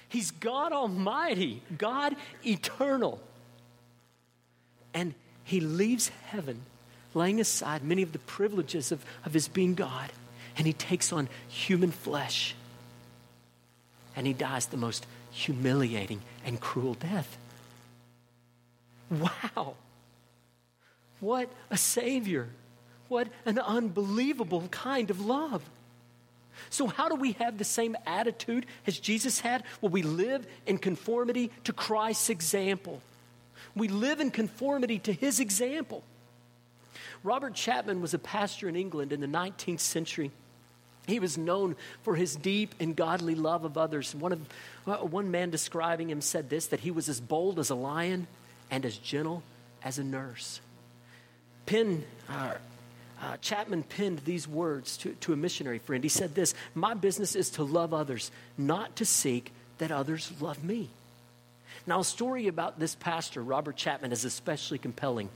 He's 0.08 0.32
God 0.32 0.72
Almighty, 0.72 1.62
God 1.78 2.16
eternal. 2.46 3.20
And 4.94 5.14
he 5.44 5.60
leaves 5.60 6.10
heaven, 6.28 6.62
laying 7.14 7.40
aside 7.40 7.84
many 7.84 8.02
of 8.02 8.12
the 8.12 8.20
privileges 8.20 8.92
of, 8.92 9.04
of 9.26 9.34
his 9.34 9.48
being 9.48 9.76
God, 9.76 10.12
and 10.58 10.66
he 10.66 10.74
takes 10.74 11.12
on 11.12 11.28
human 11.48 11.92
flesh. 11.92 12.56
And 14.16 14.26
he 14.26 14.34
dies 14.34 14.68
the 14.68 14.78
most 14.78 15.06
humiliating 15.32 16.22
and 16.46 16.60
cruel 16.60 16.94
death. 16.94 17.38
Wow. 19.10 19.76
What 21.26 21.50
a 21.72 21.78
Savior. 21.78 22.48
What 23.08 23.30
an 23.48 23.58
unbelievable 23.58 24.68
kind 24.70 25.10
of 25.10 25.26
love. 25.26 25.64
So, 26.70 26.86
how 26.86 27.10
do 27.10 27.16
we 27.16 27.32
have 27.34 27.58
the 27.58 27.64
same 27.64 27.98
attitude 28.06 28.68
as 28.86 29.00
Jesus 29.00 29.40
had? 29.40 29.64
Well, 29.82 29.90
we 29.90 30.04
live 30.04 30.46
in 30.68 30.78
conformity 30.78 31.50
to 31.64 31.74
Christ's 31.74 32.30
example. 32.30 33.02
We 33.76 33.88
live 33.88 34.20
in 34.20 34.30
conformity 34.30 35.00
to 35.00 35.14
his 35.14 35.40
example. 35.40 36.04
Robert 37.24 37.56
Chapman 37.56 38.02
was 38.02 38.14
a 38.14 38.20
pastor 38.20 38.70
in 38.70 38.76
England 38.76 39.12
in 39.12 39.20
the 39.20 39.28
19th 39.28 39.80
century. 39.80 40.30
He 41.08 41.20
was 41.20 41.40
known 41.40 41.76
for 42.04 42.16
his 42.16 42.36
deep 42.36 42.76
and 42.80 42.96
godly 42.96 43.34
love 43.34 43.66
of 43.66 43.80
others. 43.80 44.14
One, 44.14 44.32
of, 44.32 44.42
uh, 44.86 44.98
one 44.98 45.32
man 45.32 45.50
describing 45.50 46.12
him 46.12 46.22
said 46.22 46.52
this 46.52 46.68
that 46.68 46.82
he 46.82 46.92
was 46.92 47.10
as 47.10 47.20
bold 47.20 47.58
as 47.58 47.72
a 47.72 47.76
lion 47.76 48.28
and 48.70 48.86
as 48.86 48.96
gentle 48.96 49.42
as 49.84 49.98
a 49.98 50.04
nurse. 50.04 50.62
Penn, 51.66 52.04
uh, 52.30 52.54
uh, 53.22 53.38
Chapman 53.38 53.84
penned 53.84 54.20
these 54.20 54.48
words 54.48 54.98
to, 54.98 55.14
to 55.22 55.34
a 55.34 55.36
missionary 55.36 55.80
friend. 55.80 56.04
He 56.04 56.10
said 56.10 56.36
this 56.36 56.54
My 56.74 56.94
business 56.94 57.36
is 57.36 57.50
to 57.52 57.64
love 57.64 57.94
others, 57.94 58.32
not 58.58 58.96
to 58.98 59.06
seek 59.06 59.52
that 59.78 59.92
others 59.92 60.32
love 60.40 60.64
me. 60.64 60.90
Now, 61.88 62.00
a 62.00 62.04
story 62.04 62.48
about 62.48 62.80
this 62.80 62.96
pastor, 62.96 63.44
Robert 63.44 63.76
Chapman, 63.76 64.12
is 64.12 64.26
especially 64.26 64.78
compelling. 64.78 65.30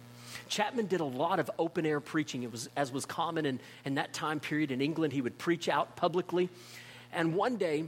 Chapman 0.47 0.87
did 0.87 0.99
a 0.99 1.05
lot 1.05 1.39
of 1.39 1.49
open 1.59 1.85
air 1.85 1.99
preaching, 1.99 2.43
it 2.43 2.51
was, 2.51 2.69
as 2.75 2.91
was 2.91 3.05
common 3.05 3.45
in, 3.45 3.59
in 3.85 3.95
that 3.95 4.13
time 4.13 4.39
period 4.39 4.71
in 4.71 4.81
England. 4.81 5.13
He 5.13 5.21
would 5.21 5.37
preach 5.37 5.69
out 5.69 5.95
publicly. 5.95 6.49
And 7.11 7.35
one 7.35 7.57
day, 7.57 7.85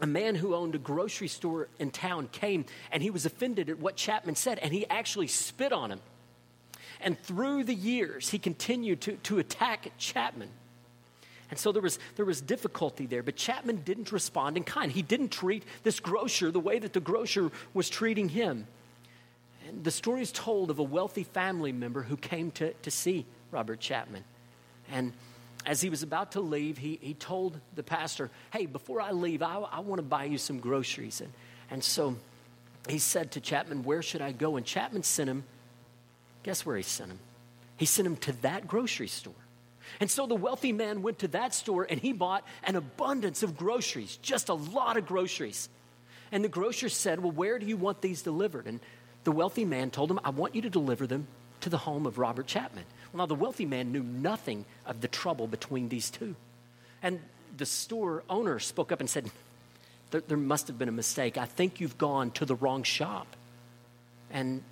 a 0.00 0.06
man 0.06 0.34
who 0.34 0.54
owned 0.54 0.74
a 0.74 0.78
grocery 0.78 1.28
store 1.28 1.68
in 1.78 1.90
town 1.90 2.28
came 2.32 2.64
and 2.90 3.02
he 3.02 3.10
was 3.10 3.26
offended 3.26 3.68
at 3.68 3.78
what 3.78 3.96
Chapman 3.96 4.36
said, 4.36 4.58
and 4.58 4.72
he 4.72 4.86
actually 4.88 5.26
spit 5.26 5.72
on 5.72 5.90
him. 5.90 6.00
And 7.02 7.18
through 7.18 7.64
the 7.64 7.74
years, 7.74 8.30
he 8.30 8.38
continued 8.38 9.00
to, 9.02 9.12
to 9.24 9.38
attack 9.38 9.90
Chapman. 9.98 10.48
And 11.50 11.58
so 11.58 11.70
there 11.70 11.82
was, 11.82 11.98
there 12.16 12.24
was 12.24 12.40
difficulty 12.40 13.04
there, 13.06 13.22
but 13.22 13.36
Chapman 13.36 13.82
didn't 13.84 14.10
respond 14.10 14.56
in 14.56 14.64
kind. 14.64 14.90
He 14.90 15.02
didn't 15.02 15.28
treat 15.28 15.64
this 15.82 16.00
grocer 16.00 16.50
the 16.50 16.60
way 16.60 16.78
that 16.78 16.94
the 16.94 17.00
grocer 17.00 17.50
was 17.74 17.90
treating 17.90 18.30
him. 18.30 18.66
And 19.68 19.84
the 19.84 19.90
story 19.90 20.22
is 20.22 20.32
told 20.32 20.70
of 20.70 20.78
a 20.78 20.82
wealthy 20.82 21.24
family 21.24 21.72
member 21.72 22.02
who 22.02 22.16
came 22.16 22.52
to, 22.52 22.72
to 22.72 22.90
see 22.90 23.26
Robert 23.50 23.80
Chapman. 23.80 24.24
And 24.90 25.12
as 25.66 25.80
he 25.80 25.90
was 25.90 26.02
about 26.02 26.32
to 26.32 26.40
leave, 26.40 26.78
he, 26.78 26.98
he 27.02 27.14
told 27.14 27.60
the 27.74 27.82
pastor, 27.82 28.30
Hey, 28.52 28.66
before 28.66 29.00
I 29.00 29.12
leave, 29.12 29.42
I, 29.42 29.56
I 29.56 29.80
want 29.80 29.98
to 29.98 30.02
buy 30.02 30.24
you 30.24 30.38
some 30.38 30.58
groceries. 30.58 31.20
And, 31.20 31.32
and 31.70 31.84
so 31.84 32.16
he 32.88 32.98
said 32.98 33.32
to 33.32 33.40
Chapman, 33.40 33.84
Where 33.84 34.02
should 34.02 34.22
I 34.22 34.32
go? 34.32 34.56
And 34.56 34.64
Chapman 34.64 35.02
sent 35.02 35.28
him 35.28 35.44
Guess 36.42 36.66
where 36.66 36.76
he 36.76 36.82
sent 36.82 37.10
him? 37.10 37.18
He 37.76 37.86
sent 37.86 38.06
him 38.06 38.16
to 38.16 38.32
that 38.42 38.66
grocery 38.66 39.08
store. 39.08 39.34
And 40.00 40.10
so 40.10 40.26
the 40.26 40.34
wealthy 40.34 40.72
man 40.72 41.02
went 41.02 41.20
to 41.20 41.28
that 41.28 41.54
store 41.54 41.86
and 41.88 42.00
he 42.00 42.12
bought 42.12 42.44
an 42.64 42.76
abundance 42.76 43.42
of 43.42 43.56
groceries, 43.56 44.16
just 44.22 44.48
a 44.48 44.54
lot 44.54 44.96
of 44.96 45.06
groceries. 45.06 45.68
And 46.30 46.42
the 46.42 46.48
grocer 46.48 46.88
said, 46.88 47.20
Well, 47.20 47.32
where 47.32 47.58
do 47.58 47.66
you 47.66 47.76
want 47.76 48.00
these 48.00 48.22
delivered? 48.22 48.66
And 48.66 48.80
the 49.24 49.32
wealthy 49.32 49.64
man 49.64 49.90
told 49.90 50.10
him, 50.10 50.18
I 50.24 50.30
want 50.30 50.54
you 50.54 50.62
to 50.62 50.70
deliver 50.70 51.06
them 51.06 51.26
to 51.60 51.68
the 51.68 51.78
home 51.78 52.06
of 52.06 52.18
Robert 52.18 52.46
Chapman. 52.46 52.84
Well, 53.12 53.18
now 53.18 53.26
the 53.26 53.34
wealthy 53.34 53.66
man 53.66 53.92
knew 53.92 54.02
nothing 54.02 54.64
of 54.86 55.00
the 55.00 55.08
trouble 55.08 55.46
between 55.46 55.88
these 55.88 56.10
two. 56.10 56.34
And 57.02 57.20
the 57.56 57.66
store 57.66 58.24
owner 58.30 58.58
spoke 58.58 58.92
up 58.92 59.00
and 59.00 59.10
said, 59.10 59.30
There, 60.10 60.22
there 60.22 60.38
must 60.38 60.68
have 60.68 60.78
been 60.78 60.88
a 60.88 60.92
mistake. 60.92 61.36
I 61.36 61.44
think 61.44 61.80
you've 61.80 61.98
gone 61.98 62.30
to 62.32 62.46
the 62.46 62.54
wrong 62.54 62.82
shop. 62.82 63.26
And 64.30 64.62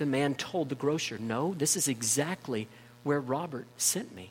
the 0.00 0.06
man 0.06 0.34
told 0.34 0.70
the 0.70 0.74
grocer, 0.74 1.18
No, 1.18 1.54
this 1.54 1.76
is 1.76 1.86
exactly 1.86 2.66
where 3.04 3.20
Robert 3.20 3.66
sent 3.76 4.14
me. 4.16 4.30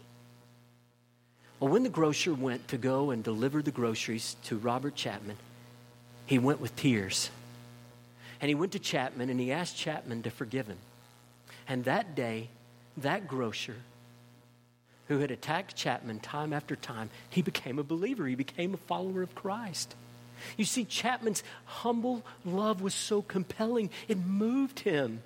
Well, 1.59 1.69
when 1.69 1.83
the 1.83 1.89
grocer 1.89 2.33
went 2.33 2.67
to 2.69 2.77
go 2.77 3.11
and 3.11 3.23
deliver 3.23 3.61
the 3.61 3.71
groceries 3.71 4.35
to 4.45 4.57
Robert 4.57 4.95
Chapman, 4.95 5.37
he 6.25 6.39
went 6.39 6.59
with 6.59 6.75
tears. 6.75 7.29
And 8.41 8.49
he 8.49 8.55
went 8.55 8.71
to 8.71 8.79
Chapman 8.79 9.29
and 9.29 9.39
he 9.39 9.51
asked 9.51 9.77
Chapman 9.77 10.23
to 10.23 10.31
forgive 10.31 10.65
him. 10.65 10.77
And 11.67 11.83
that 11.83 12.15
day, 12.15 12.49
that 12.97 13.27
grocer 13.27 13.75
who 15.07 15.19
had 15.19 15.29
attacked 15.29 15.75
Chapman 15.75 16.19
time 16.19 16.51
after 16.51 16.75
time, 16.75 17.11
he 17.29 17.43
became 17.43 17.77
a 17.77 17.83
believer. 17.83 18.25
He 18.25 18.35
became 18.35 18.73
a 18.73 18.77
follower 18.77 19.21
of 19.21 19.35
Christ. 19.35 19.93
You 20.57 20.65
see, 20.65 20.85
Chapman's 20.85 21.43
humble 21.65 22.23
love 22.43 22.81
was 22.81 22.95
so 22.95 23.21
compelling, 23.21 23.91
it 24.07 24.17
moved 24.17 24.79
him. 24.79 25.21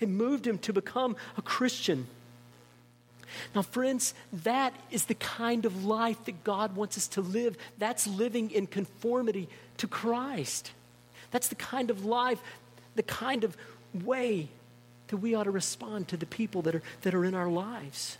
It 0.00 0.08
moved 0.08 0.46
him 0.46 0.58
to 0.58 0.72
become 0.72 1.16
a 1.36 1.42
Christian. 1.42 2.06
Now, 3.54 3.62
friends, 3.62 4.14
that 4.32 4.72
is 4.90 5.06
the 5.06 5.14
kind 5.14 5.64
of 5.64 5.84
life 5.84 6.24
that 6.24 6.44
God 6.44 6.76
wants 6.76 6.96
us 6.96 7.08
to 7.08 7.20
live. 7.20 7.56
That's 7.78 8.06
living 8.06 8.50
in 8.50 8.66
conformity 8.66 9.48
to 9.78 9.86
Christ. 9.86 10.72
That's 11.30 11.48
the 11.48 11.54
kind 11.54 11.90
of 11.90 12.04
life, 12.04 12.40
the 12.94 13.02
kind 13.02 13.44
of 13.44 13.56
way 13.92 14.48
that 15.08 15.18
we 15.18 15.34
ought 15.34 15.44
to 15.44 15.50
respond 15.50 16.08
to 16.08 16.16
the 16.16 16.26
people 16.26 16.62
that 16.62 16.74
are, 16.74 16.82
that 17.02 17.14
are 17.14 17.24
in 17.24 17.34
our 17.34 17.48
lives. 17.48 18.18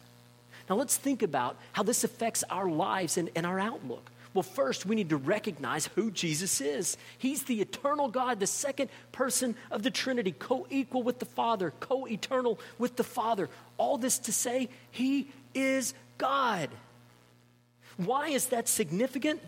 Now, 0.68 0.76
let's 0.76 0.96
think 0.96 1.22
about 1.22 1.56
how 1.72 1.82
this 1.82 2.04
affects 2.04 2.44
our 2.50 2.68
lives 2.68 3.16
and, 3.16 3.30
and 3.36 3.46
our 3.46 3.58
outlook. 3.58 4.10
Well, 4.36 4.42
first, 4.42 4.84
we 4.84 4.96
need 4.96 5.08
to 5.08 5.16
recognize 5.16 5.86
who 5.94 6.10
Jesus 6.10 6.60
is. 6.60 6.98
He's 7.16 7.44
the 7.44 7.62
eternal 7.62 8.08
God, 8.08 8.38
the 8.38 8.46
second 8.46 8.90
person 9.10 9.56
of 9.70 9.82
the 9.82 9.90
Trinity, 9.90 10.32
co 10.32 10.66
equal 10.68 11.02
with 11.02 11.20
the 11.20 11.24
Father, 11.24 11.72
co 11.80 12.06
eternal 12.06 12.60
with 12.78 12.96
the 12.96 13.02
Father. 13.02 13.48
All 13.78 13.96
this 13.96 14.18
to 14.18 14.34
say, 14.34 14.68
He 14.90 15.30
is 15.54 15.94
God. 16.18 16.68
Why 17.96 18.28
is 18.28 18.48
that 18.48 18.68
significant? 18.68 19.40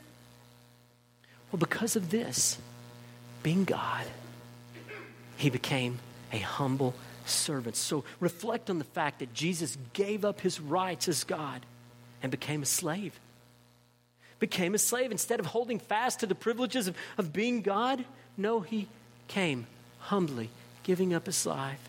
Well, 1.53 1.61
because 1.61 1.95
of 1.95 2.11
this 2.11 2.57
being 3.43 3.65
God, 3.65 4.07
He 5.37 5.51
became 5.51 5.99
a 6.33 6.39
humble 6.39 6.95
servant. 7.27 7.77
So 7.77 8.05
reflect 8.21 8.71
on 8.71 8.79
the 8.79 8.85
fact 8.85 9.19
that 9.19 9.35
Jesus 9.35 9.77
gave 9.93 10.25
up 10.25 10.41
His 10.41 10.59
rights 10.59 11.09
as 11.09 11.25
God 11.25 11.67
and 12.23 12.31
became 12.31 12.63
a 12.63 12.67
slave 12.67 13.21
became 14.39 14.75
a 14.75 14.79
slave. 14.79 15.11
Instead 15.11 15.41
of 15.41 15.47
holding 15.47 15.79
fast 15.79 16.21
to 16.21 16.27
the 16.27 16.35
privileges 16.35 16.89
of, 16.89 16.97
of 17.17 17.33
being 17.33 17.63
God, 17.63 18.05
no, 18.37 18.61
he 18.61 18.89
came 19.27 19.67
humbly, 19.99 20.51
giving 20.83 21.15
up 21.15 21.27
his 21.27 21.45
life, 21.45 21.81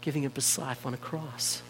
giving 0.00 0.26
up 0.26 0.34
his 0.36 0.58
life 0.58 0.86
on 0.86 0.94
a 0.94 0.98
cross. 0.98 1.62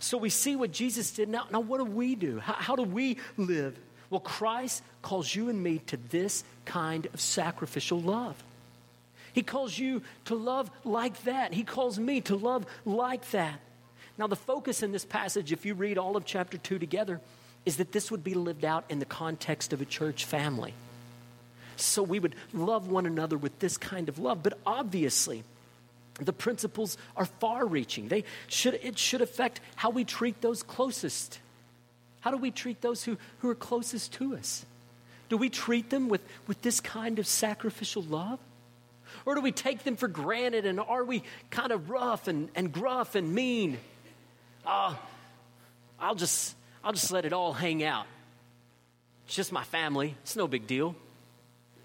So 0.00 0.18
we 0.18 0.30
see 0.30 0.56
what 0.56 0.72
Jesus 0.72 1.10
did. 1.10 1.28
Now, 1.28 1.46
now 1.50 1.60
what 1.60 1.78
do 1.78 1.84
we 1.84 2.14
do? 2.14 2.38
How, 2.38 2.54
how 2.54 2.76
do 2.76 2.82
we 2.82 3.18
live? 3.36 3.76
Well, 4.10 4.20
Christ 4.20 4.82
calls 5.02 5.34
you 5.34 5.48
and 5.48 5.62
me 5.62 5.78
to 5.86 5.96
this 5.96 6.44
kind 6.64 7.06
of 7.12 7.20
sacrificial 7.20 8.00
love. 8.00 8.42
He 9.32 9.42
calls 9.42 9.78
you 9.78 10.02
to 10.26 10.34
love 10.34 10.70
like 10.84 11.24
that. 11.24 11.52
He 11.52 11.62
calls 11.62 11.98
me 11.98 12.20
to 12.22 12.36
love 12.36 12.64
like 12.84 13.30
that. 13.32 13.60
Now, 14.18 14.26
the 14.26 14.36
focus 14.36 14.82
in 14.82 14.92
this 14.92 15.04
passage, 15.04 15.52
if 15.52 15.66
you 15.66 15.74
read 15.74 15.98
all 15.98 16.16
of 16.16 16.24
chapter 16.24 16.56
2 16.56 16.78
together, 16.78 17.20
is 17.66 17.76
that 17.76 17.92
this 17.92 18.10
would 18.10 18.24
be 18.24 18.34
lived 18.34 18.64
out 18.64 18.84
in 18.88 19.00
the 19.00 19.04
context 19.04 19.72
of 19.72 19.82
a 19.82 19.84
church 19.84 20.24
family. 20.24 20.72
So 21.76 22.02
we 22.02 22.18
would 22.18 22.34
love 22.54 22.88
one 22.88 23.04
another 23.04 23.36
with 23.36 23.58
this 23.58 23.76
kind 23.76 24.08
of 24.08 24.18
love. 24.18 24.42
But 24.42 24.58
obviously, 24.64 25.44
the 26.18 26.32
principles 26.32 26.96
are 27.16 27.26
far 27.26 27.66
reaching. 27.66 28.08
They 28.08 28.24
should, 28.46 28.74
it 28.82 28.98
should 28.98 29.20
affect 29.20 29.60
how 29.74 29.90
we 29.90 30.04
treat 30.04 30.40
those 30.40 30.62
closest. 30.62 31.40
How 32.20 32.30
do 32.30 32.38
we 32.38 32.50
treat 32.50 32.80
those 32.80 33.04
who, 33.04 33.18
who 33.40 33.50
are 33.50 33.54
closest 33.54 34.14
to 34.14 34.36
us? 34.36 34.64
Do 35.28 35.36
we 35.36 35.50
treat 35.50 35.90
them 35.90 36.08
with, 36.08 36.22
with 36.46 36.62
this 36.62 36.80
kind 36.80 37.18
of 37.18 37.26
sacrificial 37.26 38.02
love? 38.02 38.38
Or 39.24 39.34
do 39.34 39.40
we 39.40 39.52
take 39.52 39.82
them 39.82 39.96
for 39.96 40.08
granted 40.08 40.66
and 40.66 40.80
are 40.80 41.04
we 41.04 41.24
kind 41.50 41.72
of 41.72 41.90
rough 41.90 42.28
and, 42.28 42.48
and 42.54 42.72
gruff 42.72 43.16
and 43.16 43.34
mean? 43.34 43.78
Uh, 44.64 44.94
I'll 45.98 46.14
just 46.14 46.55
I'll 46.86 46.92
just 46.92 47.10
let 47.10 47.24
it 47.24 47.32
all 47.32 47.52
hang 47.52 47.82
out. 47.82 48.06
It's 49.26 49.34
just 49.34 49.50
my 49.50 49.64
family. 49.64 50.14
It's 50.22 50.36
no 50.36 50.46
big 50.46 50.68
deal. 50.68 50.94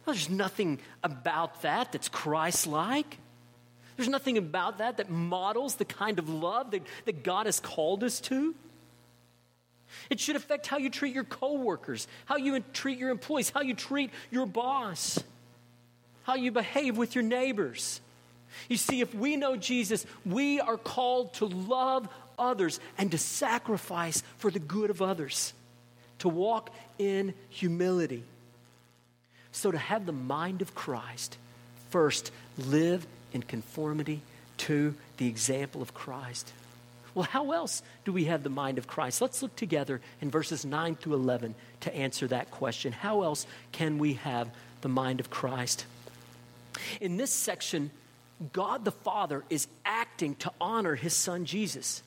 There's 0.05 0.29
nothing 0.29 0.77
about 1.03 1.63
that 1.63 1.91
that's 1.91 2.07
Christ 2.07 2.67
like. 2.67 3.17
There's 3.97 4.07
nothing 4.07 4.37
about 4.37 4.77
that 4.77 4.97
that 4.97 5.09
models 5.09 5.75
the 5.75 5.85
kind 5.85 6.19
of 6.19 6.29
love 6.29 6.69
that, 6.71 6.83
that 7.05 7.23
God 7.23 7.47
has 7.47 7.59
called 7.59 8.03
us 8.03 8.19
to. 8.21 8.53
It 10.11 10.19
should 10.19 10.35
affect 10.35 10.67
how 10.67 10.77
you 10.77 10.91
treat 10.91 11.15
your 11.15 11.23
coworkers, 11.23 12.07
how 12.25 12.35
you 12.37 12.59
treat 12.59 12.99
your 12.99 13.09
employees, 13.09 13.49
how 13.49 13.61
you 13.61 13.73
treat 13.73 14.11
your 14.29 14.45
boss, 14.45 15.17
how 16.25 16.35
you 16.35 16.51
behave 16.51 16.95
with 16.95 17.15
your 17.15 17.23
neighbors. 17.23 18.01
You 18.69 18.77
see, 18.77 19.01
if 19.01 19.15
we 19.15 19.35
know 19.35 19.55
Jesus, 19.55 20.05
we 20.27 20.59
are 20.59 20.77
called 20.77 21.33
to 21.35 21.45
love 21.45 22.07
others 22.41 22.79
and 22.97 23.11
to 23.11 23.17
sacrifice 23.17 24.23
for 24.37 24.51
the 24.51 24.59
good 24.59 24.89
of 24.89 25.01
others, 25.01 25.53
to 26.19 26.29
walk 26.29 26.69
in 26.97 27.33
humility. 27.49 28.23
So, 29.51 29.71
to 29.71 29.77
have 29.77 30.05
the 30.05 30.11
mind 30.11 30.61
of 30.61 30.73
Christ, 30.75 31.37
first, 31.89 32.31
live 32.57 33.05
in 33.33 33.43
conformity 33.43 34.21
to 34.57 34.95
the 35.17 35.27
example 35.27 35.81
of 35.81 35.93
Christ. 35.93 36.51
Well, 37.13 37.25
how 37.25 37.51
else 37.51 37.83
do 38.05 38.13
we 38.13 38.25
have 38.25 38.43
the 38.43 38.49
mind 38.49 38.77
of 38.77 38.87
Christ? 38.87 39.21
Let's 39.21 39.41
look 39.41 39.55
together 39.55 39.99
in 40.21 40.31
verses 40.31 40.63
9 40.63 40.95
through 40.95 41.15
11 41.15 41.55
to 41.81 41.93
answer 41.93 42.27
that 42.27 42.51
question. 42.51 42.93
How 42.93 43.23
else 43.23 43.45
can 43.71 43.97
we 43.97 44.13
have 44.13 44.49
the 44.81 44.89
mind 44.89 45.19
of 45.19 45.29
Christ? 45.29 45.85
In 47.01 47.17
this 47.17 47.33
section, 47.33 47.91
God 48.53 48.85
the 48.85 48.91
Father 48.91 49.43
is 49.49 49.67
acting 49.85 50.35
to 50.35 50.51
honor 50.61 50.95
his 50.95 51.13
son 51.13 51.45
Jesus 51.45 52.01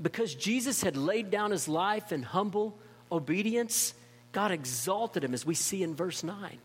because 0.00 0.34
Jesus 0.34 0.82
had 0.82 0.96
laid 0.96 1.30
down 1.30 1.50
his 1.50 1.68
life 1.68 2.12
in 2.12 2.22
humble 2.22 2.76
obedience, 3.10 3.94
God 4.32 4.50
exalted 4.50 5.22
him, 5.22 5.34
as 5.34 5.44
we 5.44 5.54
see 5.54 5.82
in 5.82 5.94
verse 5.94 6.22
9. 6.24 6.58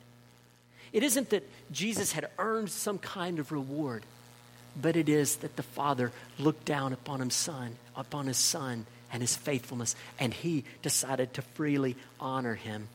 It 0.93 1.03
isn't 1.03 1.29
that 1.31 1.47
Jesus 1.71 2.13
had 2.13 2.29
earned 2.39 2.69
some 2.69 2.97
kind 2.97 3.39
of 3.39 3.51
reward, 3.51 4.03
but 4.81 4.95
it 4.95 5.09
is 5.09 5.37
that 5.37 5.55
the 5.55 5.63
Father 5.63 6.11
looked 6.39 6.65
down 6.65 6.93
upon 6.93 7.19
his 7.19 7.33
son, 7.33 7.75
upon 7.95 8.27
his 8.27 8.37
son 8.37 8.85
and 9.11 9.21
his 9.21 9.35
faithfulness, 9.35 9.95
and 10.19 10.33
he 10.33 10.63
decided 10.81 11.33
to 11.33 11.41
freely 11.41 11.95
honor 12.19 12.55
him. 12.55 12.87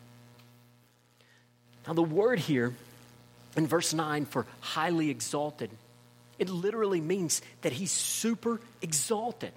Now, 1.87 1.95
the 1.95 2.03
word 2.03 2.39
here 2.39 2.75
in 3.57 3.67
verse 3.67 3.93
9 3.93 4.27
for 4.27 4.47
highly 4.61 5.11
exalted, 5.11 5.71
it 6.39 6.49
literally 6.49 7.01
means 7.01 7.43
that 7.63 7.73
he's 7.73 7.93
super 7.93 8.61
exalted. 8.81 9.53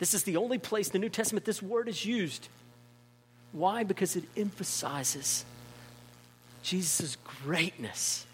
This 0.00 0.14
is 0.14 0.24
the 0.24 0.38
only 0.38 0.58
place 0.58 0.88
in 0.88 0.92
the 0.92 0.98
New 0.98 1.10
Testament 1.10 1.44
this 1.44 1.62
word 1.62 1.86
is 1.86 2.04
used. 2.04 2.48
Why? 3.52 3.84
Because 3.84 4.16
it 4.16 4.24
emphasizes 4.36 5.44
Jesus' 6.62 7.16
greatness. 7.44 8.26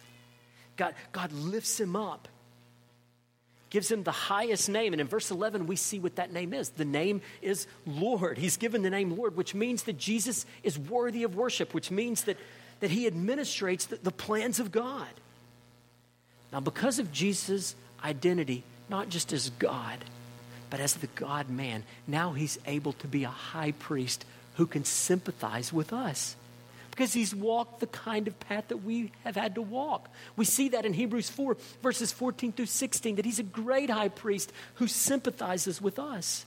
God, 0.77 0.95
God 1.11 1.33
lifts 1.33 1.81
him 1.81 1.97
up, 1.97 2.29
gives 3.69 3.91
him 3.91 4.05
the 4.05 4.13
highest 4.13 4.69
name. 4.69 4.93
And 4.95 5.01
in 5.01 5.09
verse 5.09 5.31
11, 5.33 5.67
we 5.67 5.75
see 5.75 5.99
what 5.99 6.17
that 6.17 6.33
name 6.33 6.55
is. 6.55 6.69
The 6.69 6.85
name 6.85 7.21
is 7.43 7.67
Lord. 7.85 8.39
He's 8.39 8.57
given 8.57 8.83
the 8.83 8.91
name 8.91 9.17
Lord, 9.17 9.37
which 9.37 9.55
means 9.55 9.85
that 9.85 9.99
Jesus 9.99 10.47
is 10.63 10.79
worthy 10.79 11.25
of 11.25 11.35
worship, 11.35 11.75
which 11.75 11.91
means 11.91 12.25
that, 12.25 12.37
that 12.79 12.91
he 12.91 13.11
administrates 13.11 13.89
the, 13.89 13.97
the 13.97 14.13
plans 14.13 14.61
of 14.61 14.71
God. 14.71 15.09
Now, 16.53 16.61
because 16.61 17.01
of 17.01 17.11
Jesus' 17.11 17.75
identity, 18.05 18.63
not 18.89 19.09
just 19.09 19.33
as 19.33 19.51
God, 19.51 19.99
but 20.71 20.81
as 20.81 20.95
the 20.95 21.07
God 21.09 21.49
man, 21.49 21.85
now 22.07 22.33
he's 22.33 22.59
able 22.67 22.93
to 22.95 23.09
be 23.09 23.25
a 23.25 23.29
high 23.29 23.73
priest 23.73 24.25
who 24.57 24.67
can 24.67 24.85
sympathize 24.85 25.73
with 25.73 25.93
us 25.93 26.37
because 26.97 27.13
he's 27.13 27.35
walked 27.35 27.81
the 27.81 27.87
kind 27.87 28.27
of 28.27 28.41
path 28.41 28.69
that 28.69 28.79
we 28.79 29.13
have 29.23 29.37
had 29.37 29.55
to 29.57 29.63
walk. 29.63 30.09
We 30.35 30.47
see 30.47 30.71
that 30.71 30.87
in 30.87 30.95
Hebrews 30.95 31.29
4, 31.29 31.59
verses 31.83 32.11
14 32.11 32.53
through 32.53 32.67
16, 32.67 33.17
that 33.17 33.27
he's 33.27 33.39
a 33.39 33.43
great 33.43 33.91
high 33.91 34.09
priest 34.09 34.51
who 34.77 34.89
sympathizes 34.89 35.81
with 35.81 35.99
us. 35.99 36.47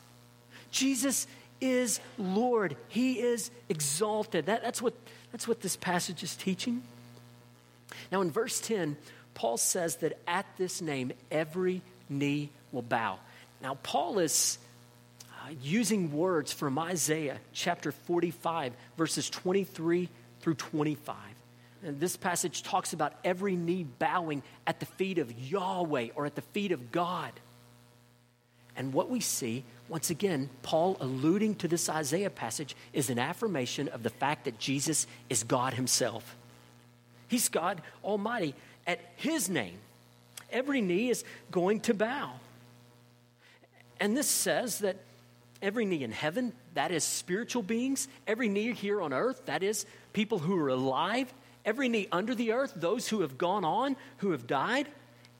Jesus 0.71 1.27
is 1.61 1.99
Lord, 2.17 2.75
he 2.87 3.19
is 3.19 3.51
exalted. 3.69 4.47
That, 4.47 4.63
that's, 4.63 4.81
what, 4.81 4.95
that's 5.31 5.47
what 5.47 5.61
this 5.61 5.75
passage 5.75 6.23
is 6.23 6.35
teaching. 6.35 6.81
Now, 8.11 8.21
in 8.21 8.31
verse 8.31 8.59
10, 8.59 8.97
Paul 9.35 9.57
says 9.57 9.97
that 9.97 10.17
at 10.27 10.47
this 10.57 10.81
name, 10.81 11.11
every 11.29 11.83
knee 12.09 12.49
will 12.71 12.81
bow. 12.81 13.19
Now, 13.61 13.77
Paul 13.83 14.19
is 14.19 14.57
uh, 15.23 15.51
using 15.61 16.13
words 16.13 16.53
from 16.53 16.79
Isaiah 16.79 17.37
chapter 17.53 17.91
45, 17.91 18.73
verses 18.97 19.29
23 19.29 20.09
through 20.41 20.53
25. 20.55 21.15
And 21.83 21.99
this 21.99 22.17
passage 22.17 22.63
talks 22.63 22.93
about 22.93 23.13
every 23.23 23.55
knee 23.55 23.83
bowing 23.83 24.43
at 24.67 24.79
the 24.79 24.85
feet 24.85 25.17
of 25.17 25.31
Yahweh 25.31 26.09
or 26.15 26.25
at 26.25 26.35
the 26.35 26.41
feet 26.41 26.71
of 26.71 26.91
God. 26.91 27.31
And 28.75 28.93
what 28.93 29.09
we 29.09 29.19
see, 29.19 29.63
once 29.87 30.09
again, 30.09 30.49
Paul 30.61 30.97
alluding 30.99 31.55
to 31.55 31.67
this 31.67 31.89
Isaiah 31.89 32.29
passage, 32.29 32.75
is 32.93 33.09
an 33.09 33.19
affirmation 33.19 33.89
of 33.89 34.03
the 34.03 34.09
fact 34.09 34.45
that 34.45 34.59
Jesus 34.59 35.07
is 35.29 35.43
God 35.43 35.73
Himself. 35.73 36.35
He's 37.27 37.49
God 37.49 37.81
Almighty. 38.03 38.55
At 38.87 38.99
His 39.17 39.49
name, 39.49 39.77
every 40.51 40.81
knee 40.81 41.09
is 41.09 41.23
going 41.51 41.81
to 41.81 41.93
bow. 41.93 42.33
And 43.99 44.15
this 44.15 44.27
says 44.27 44.79
that 44.79 44.97
every 45.61 45.85
knee 45.85 46.03
in 46.03 46.11
heaven, 46.11 46.53
that 46.73 46.91
is 46.91 47.03
spiritual 47.03 47.63
beings, 47.63 48.07
every 48.27 48.47
knee 48.47 48.73
here 48.73 49.01
on 49.01 49.13
earth, 49.13 49.45
that 49.45 49.63
is 49.63 49.85
people 50.13 50.39
who 50.39 50.57
are 50.57 50.69
alive, 50.69 51.33
every 51.65 51.89
knee 51.89 52.07
under 52.11 52.33
the 52.33 52.53
earth, 52.53 52.73
those 52.75 53.07
who 53.07 53.21
have 53.21 53.37
gone 53.37 53.65
on, 53.65 53.95
who 54.17 54.31
have 54.31 54.47
died, 54.47 54.87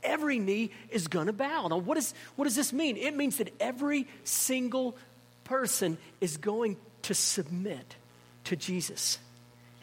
every 0.04 0.40
knee 0.40 0.72
is 0.90 1.08
going 1.08 1.28
to 1.28 1.34
bow. 1.34 1.68
Now, 1.68 1.78
what, 1.78 1.98
is, 1.98 2.14
what 2.36 2.46
does 2.46 2.56
this 2.56 2.74
mean? 2.74 2.98
It 2.98 3.16
means 3.16 3.38
that 3.38 3.54
every 3.60 4.08
single 4.24 4.96
person 5.44 5.98
is 6.22 6.38
going 6.38 6.78
to 7.04 7.14
submit 7.14 7.96
to 8.46 8.56
Jesus. 8.56 9.20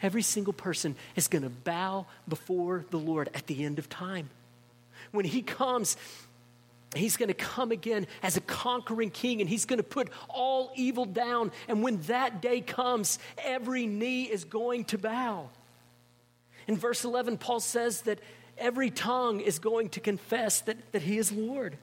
Every 0.01 0.21
single 0.21 0.53
person 0.53 0.95
is 1.15 1.27
going 1.27 1.43
to 1.43 1.49
bow 1.49 2.05
before 2.27 2.85
the 2.91 2.97
Lord 2.97 3.29
at 3.33 3.47
the 3.47 3.63
end 3.63 3.79
of 3.79 3.89
time. 3.89 4.29
When 5.11 5.25
He 5.25 5.41
comes, 5.41 5.97
He's 6.95 7.17
going 7.17 7.27
to 7.27 7.33
come 7.33 7.71
again 7.71 8.07
as 8.23 8.37
a 8.37 8.41
conquering 8.41 9.09
king 9.09 9.41
and 9.41 9.49
he's 9.49 9.65
going 9.65 9.77
to 9.77 9.83
put 9.83 10.09
all 10.29 10.71
evil 10.75 11.05
down. 11.05 11.51
And 11.67 11.83
when 11.83 11.99
that 12.03 12.41
day 12.41 12.61
comes, 12.61 13.19
every 13.37 13.85
knee 13.85 14.23
is 14.23 14.45
going 14.45 14.85
to 14.85 14.97
bow. 14.97 15.49
In 16.67 16.77
verse 16.77 17.03
11, 17.03 17.37
Paul 17.37 17.59
says 17.59 18.01
that 18.01 18.19
every 18.57 18.89
tongue 18.89 19.41
is 19.41 19.59
going 19.59 19.89
to 19.89 19.99
confess 19.99 20.61
that, 20.61 20.77
that 20.91 21.01
he 21.01 21.17
is 21.17 21.31
Lord. 21.31 21.77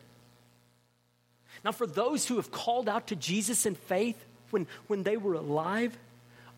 Now, 1.65 1.73
for 1.73 1.87
those 1.87 2.27
who 2.27 2.37
have 2.37 2.51
called 2.51 2.89
out 2.89 3.09
to 3.09 3.17
Jesus 3.17 3.67
in 3.67 3.75
faith 3.75 4.23
when, 4.51 4.67
when 4.87 5.03
they 5.03 5.17
were 5.17 5.35
alive, 5.35 5.97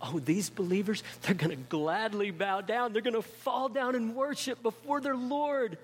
oh, 0.00 0.18
these 0.18 0.50
believers, 0.50 1.02
they're 1.22 1.34
going 1.34 1.50
to 1.50 1.56
gladly 1.56 2.30
bow 2.30 2.60
down. 2.60 2.92
They're 2.92 3.02
going 3.02 3.14
to 3.14 3.22
fall 3.22 3.68
down 3.68 3.94
and 3.94 4.14
worship 4.14 4.62
before 4.62 5.00
their 5.00 5.16
Lord. 5.16 5.78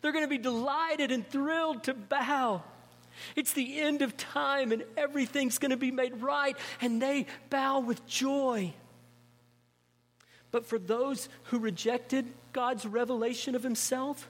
They're 0.00 0.12
going 0.12 0.24
to 0.24 0.28
be 0.28 0.38
delighted 0.38 1.10
and 1.10 1.26
thrilled 1.28 1.84
to 1.84 1.94
bow. 1.94 2.62
It's 3.34 3.52
the 3.52 3.80
end 3.80 4.02
of 4.02 4.16
time 4.16 4.72
and 4.72 4.84
everything's 4.96 5.58
going 5.58 5.70
to 5.70 5.76
be 5.76 5.90
made 5.90 6.20
right, 6.20 6.56
and 6.80 7.00
they 7.00 7.26
bow 7.50 7.80
with 7.80 8.06
joy. 8.06 8.74
But 10.50 10.66
for 10.66 10.78
those 10.78 11.28
who 11.44 11.58
rejected 11.58 12.26
God's 12.52 12.86
revelation 12.86 13.54
of 13.54 13.62
Himself, 13.62 14.28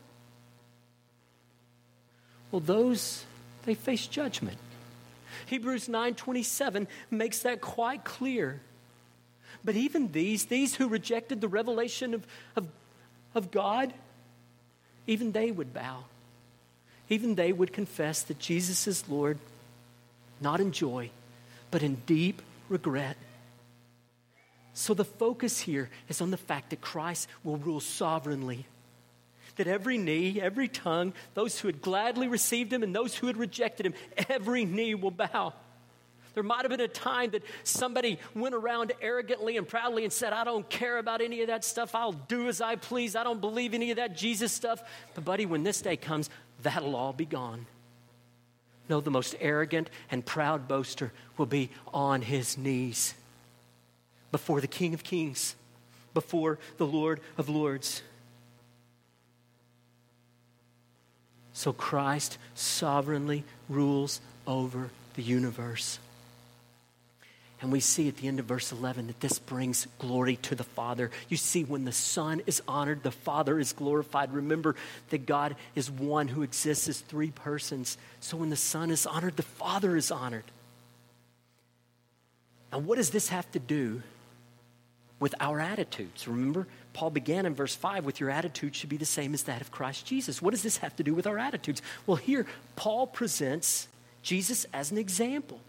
well, 2.51 2.61
those, 2.61 3.25
they 3.65 3.75
face 3.75 4.07
judgment. 4.07 4.59
Hebrews 5.47 5.89
9:27 5.89 6.87
makes 7.11 7.41
that 7.41 7.61
quite 7.61 8.05
clear. 8.05 8.61
But 9.65 9.77
even 9.77 10.13
these, 10.13 10.47
these 10.47 10.77
who 10.77 10.89
rejected 10.89 11.41
the 11.41 11.49
revelation 11.49 12.15
of, 12.15 12.27
of, 12.55 12.69
of 13.35 13.51
God, 13.51 13.93
even 15.07 15.33
they 15.33 15.51
would 15.51 15.73
bow. 15.73 16.05
Even 17.09 17.35
they 17.35 17.53
would 17.53 17.73
confess 17.73 18.23
that 18.23 18.39
Jesus 18.39 18.87
is 18.87 19.09
Lord, 19.09 19.39
not 20.41 20.61
in 20.61 20.73
joy, 20.73 21.11
but 21.71 21.83
in 21.83 21.97
deep 22.07 22.43
regret. 22.69 23.17
So 24.75 24.93
the 24.93 25.05
focus 25.05 25.61
here 25.61 25.89
is 26.09 26.21
on 26.21 26.31
the 26.31 26.37
fact 26.37 26.71
that 26.71 26.81
Christ 26.81 27.29
will 27.45 27.57
rule 27.57 27.81
sovereignly. 27.81 28.67
That 29.57 29.69
every 29.69 29.97
knee, 29.97 30.39
every 30.41 30.69
tongue, 30.69 31.15
those 31.35 31.59
who 31.59 31.69
had 31.69 31.81
gladly 31.81 32.29
received 32.29 32.73
him 32.73 32.83
and 32.83 32.95
those 32.95 33.15
who 33.15 33.27
had 33.27 33.39
rejected 33.39 33.87
him, 33.87 33.95
every 34.29 34.65
knee 34.67 34.95
will 34.95 35.13
bow. 35.13 35.55
There 36.37 36.43
might 36.43 36.65
have 36.65 36.71
been 36.71 36.83
a 36.83 36.87
time 36.87 37.31
that 37.31 37.43
somebody 37.65 38.19
went 38.35 38.55
around 38.55 38.93
arrogantly 39.01 39.57
and 39.57 39.67
proudly 39.67 40.05
and 40.05 40.13
said, 40.13 40.35
I 40.35 40.45
don't 40.45 40.69
care 40.69 40.99
about 40.99 41.23
any 41.23 41.41
of 41.41 41.47
that 41.47 41.65
stuff. 41.65 41.95
I'll 41.95 42.13
do 42.13 42.49
as 42.49 42.61
I 42.61 42.77
please. 42.77 43.17
I 43.17 43.25
don't 43.25 43.41
believe 43.41 43.73
any 43.73 43.91
of 43.91 43.97
that 43.97 44.15
Jesus 44.15 44.53
stuff. 44.53 44.83
But, 45.15 45.25
buddy, 45.25 45.47
when 45.47 45.63
this 45.63 45.81
day 45.81 45.97
comes, 45.97 46.29
that'll 46.61 46.95
all 46.95 47.15
be 47.15 47.25
gone. 47.25 47.65
No, 48.91 49.01
the 49.01 49.11
most 49.11 49.35
arrogant 49.41 49.89
and 50.11 50.27
proud 50.27 50.69
boaster 50.69 51.11
will 51.39 51.47
be 51.47 51.71
on 51.95 52.21
his 52.21 52.59
knees 52.59 53.15
before 54.31 54.61
the 54.61 54.67
King 54.67 54.93
of 54.93 55.03
Kings, 55.03 55.57
before 56.13 56.59
the 56.77 56.87
Lord 56.87 57.21
of 57.39 57.49
Lords. 57.49 58.03
So 61.55 61.73
Christ 61.73 62.37
sovereignly 62.55 63.43
rules 63.71 64.21
over 64.47 64.91
the 65.15 65.23
universe. 65.23 65.99
And 67.63 67.73
we 67.73 67.81
see 67.81 68.07
at 68.09 68.19
the 68.19 68.29
end 68.29 68.39
of 68.39 68.45
verse 68.45 68.71
11 68.71 69.07
that 69.07 69.21
this 69.21 69.39
brings 69.39 69.87
glory 69.99 70.37
to 70.37 70.55
the 70.55 70.65
Father. 70.65 71.11
You 71.29 71.39
see, 71.39 71.65
when 71.65 71.87
the 71.87 71.93
Son 71.93 72.43
is 72.47 72.63
honored, 72.69 73.03
the 73.03 73.11
Father 73.11 73.59
is 73.59 73.73
glorified. 73.73 74.33
Remember 74.33 74.77
that 75.09 75.25
God 75.25 75.57
is 75.75 75.91
one 75.91 76.29
who 76.29 76.43
exists 76.43 76.87
as 76.87 77.01
three 77.01 77.31
persons. 77.31 77.97
So 78.21 78.37
when 78.37 78.51
the 78.51 78.57
Son 78.57 78.91
is 78.91 79.07
honored, 79.07 79.37
the 79.37 79.43
Father 79.43 79.97
is 79.97 80.11
honored. 80.11 80.45
Now, 82.73 82.79
what 82.81 82.97
does 82.97 83.11
this 83.11 83.29
have 83.31 83.51
to 83.53 83.59
do 83.59 84.03
with 85.19 85.35
our 85.41 85.59
attitudes? 85.59 86.29
Remember, 86.29 86.67
Paul 86.93 87.09
began 87.09 87.47
in 87.47 87.55
verse 87.55 87.75
5 87.75 88.05
with 88.05 88.21
your 88.21 88.29
attitude 88.29 88.75
should 88.77 88.91
be 88.91 88.99
the 88.99 89.07
same 89.07 89.33
as 89.33 89.45
that 89.45 89.63
of 89.63 89.71
Christ 89.71 90.05
Jesus. 90.05 90.43
What 90.43 90.51
does 90.51 90.63
this 90.63 90.79
have 90.79 90.95
to 90.97 91.03
do 91.03 91.15
with 91.15 91.27
our 91.27 91.39
attitudes? 91.39 91.81
Well, 92.07 92.17
here, 92.17 92.45
Paul 92.75 93.07
presents 93.07 93.89
Jesus 94.23 94.67
as 94.75 94.91
an 94.91 94.99
example. 94.99 95.61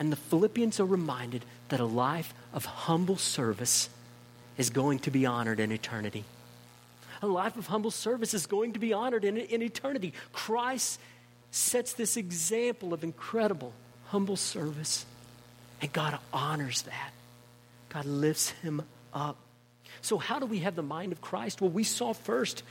And 0.00 0.10
the 0.10 0.16
Philippians 0.16 0.80
are 0.80 0.86
reminded 0.86 1.44
that 1.68 1.78
a 1.78 1.84
life 1.84 2.32
of 2.54 2.64
humble 2.64 3.18
service 3.18 3.90
is 4.56 4.70
going 4.70 4.98
to 5.00 5.10
be 5.10 5.26
honored 5.26 5.60
in 5.60 5.70
eternity. 5.70 6.24
A 7.20 7.26
life 7.26 7.58
of 7.58 7.66
humble 7.66 7.90
service 7.90 8.32
is 8.32 8.46
going 8.46 8.72
to 8.72 8.78
be 8.78 8.94
honored 8.94 9.26
in, 9.26 9.36
in 9.36 9.60
eternity. 9.60 10.14
Christ 10.32 10.98
sets 11.50 11.92
this 11.92 12.16
example 12.16 12.94
of 12.94 13.04
incredible 13.04 13.74
humble 14.06 14.36
service. 14.36 15.04
And 15.82 15.92
God 15.92 16.18
honors 16.32 16.82
that. 16.82 17.12
God 17.90 18.06
lifts 18.06 18.50
him 18.62 18.82
up. 19.12 19.36
So, 20.00 20.16
how 20.16 20.38
do 20.38 20.46
we 20.46 20.60
have 20.60 20.76
the 20.76 20.82
mind 20.82 21.12
of 21.12 21.20
Christ? 21.20 21.60
Well, 21.60 21.70
we 21.70 21.84
saw 21.84 22.14
first 22.14 22.62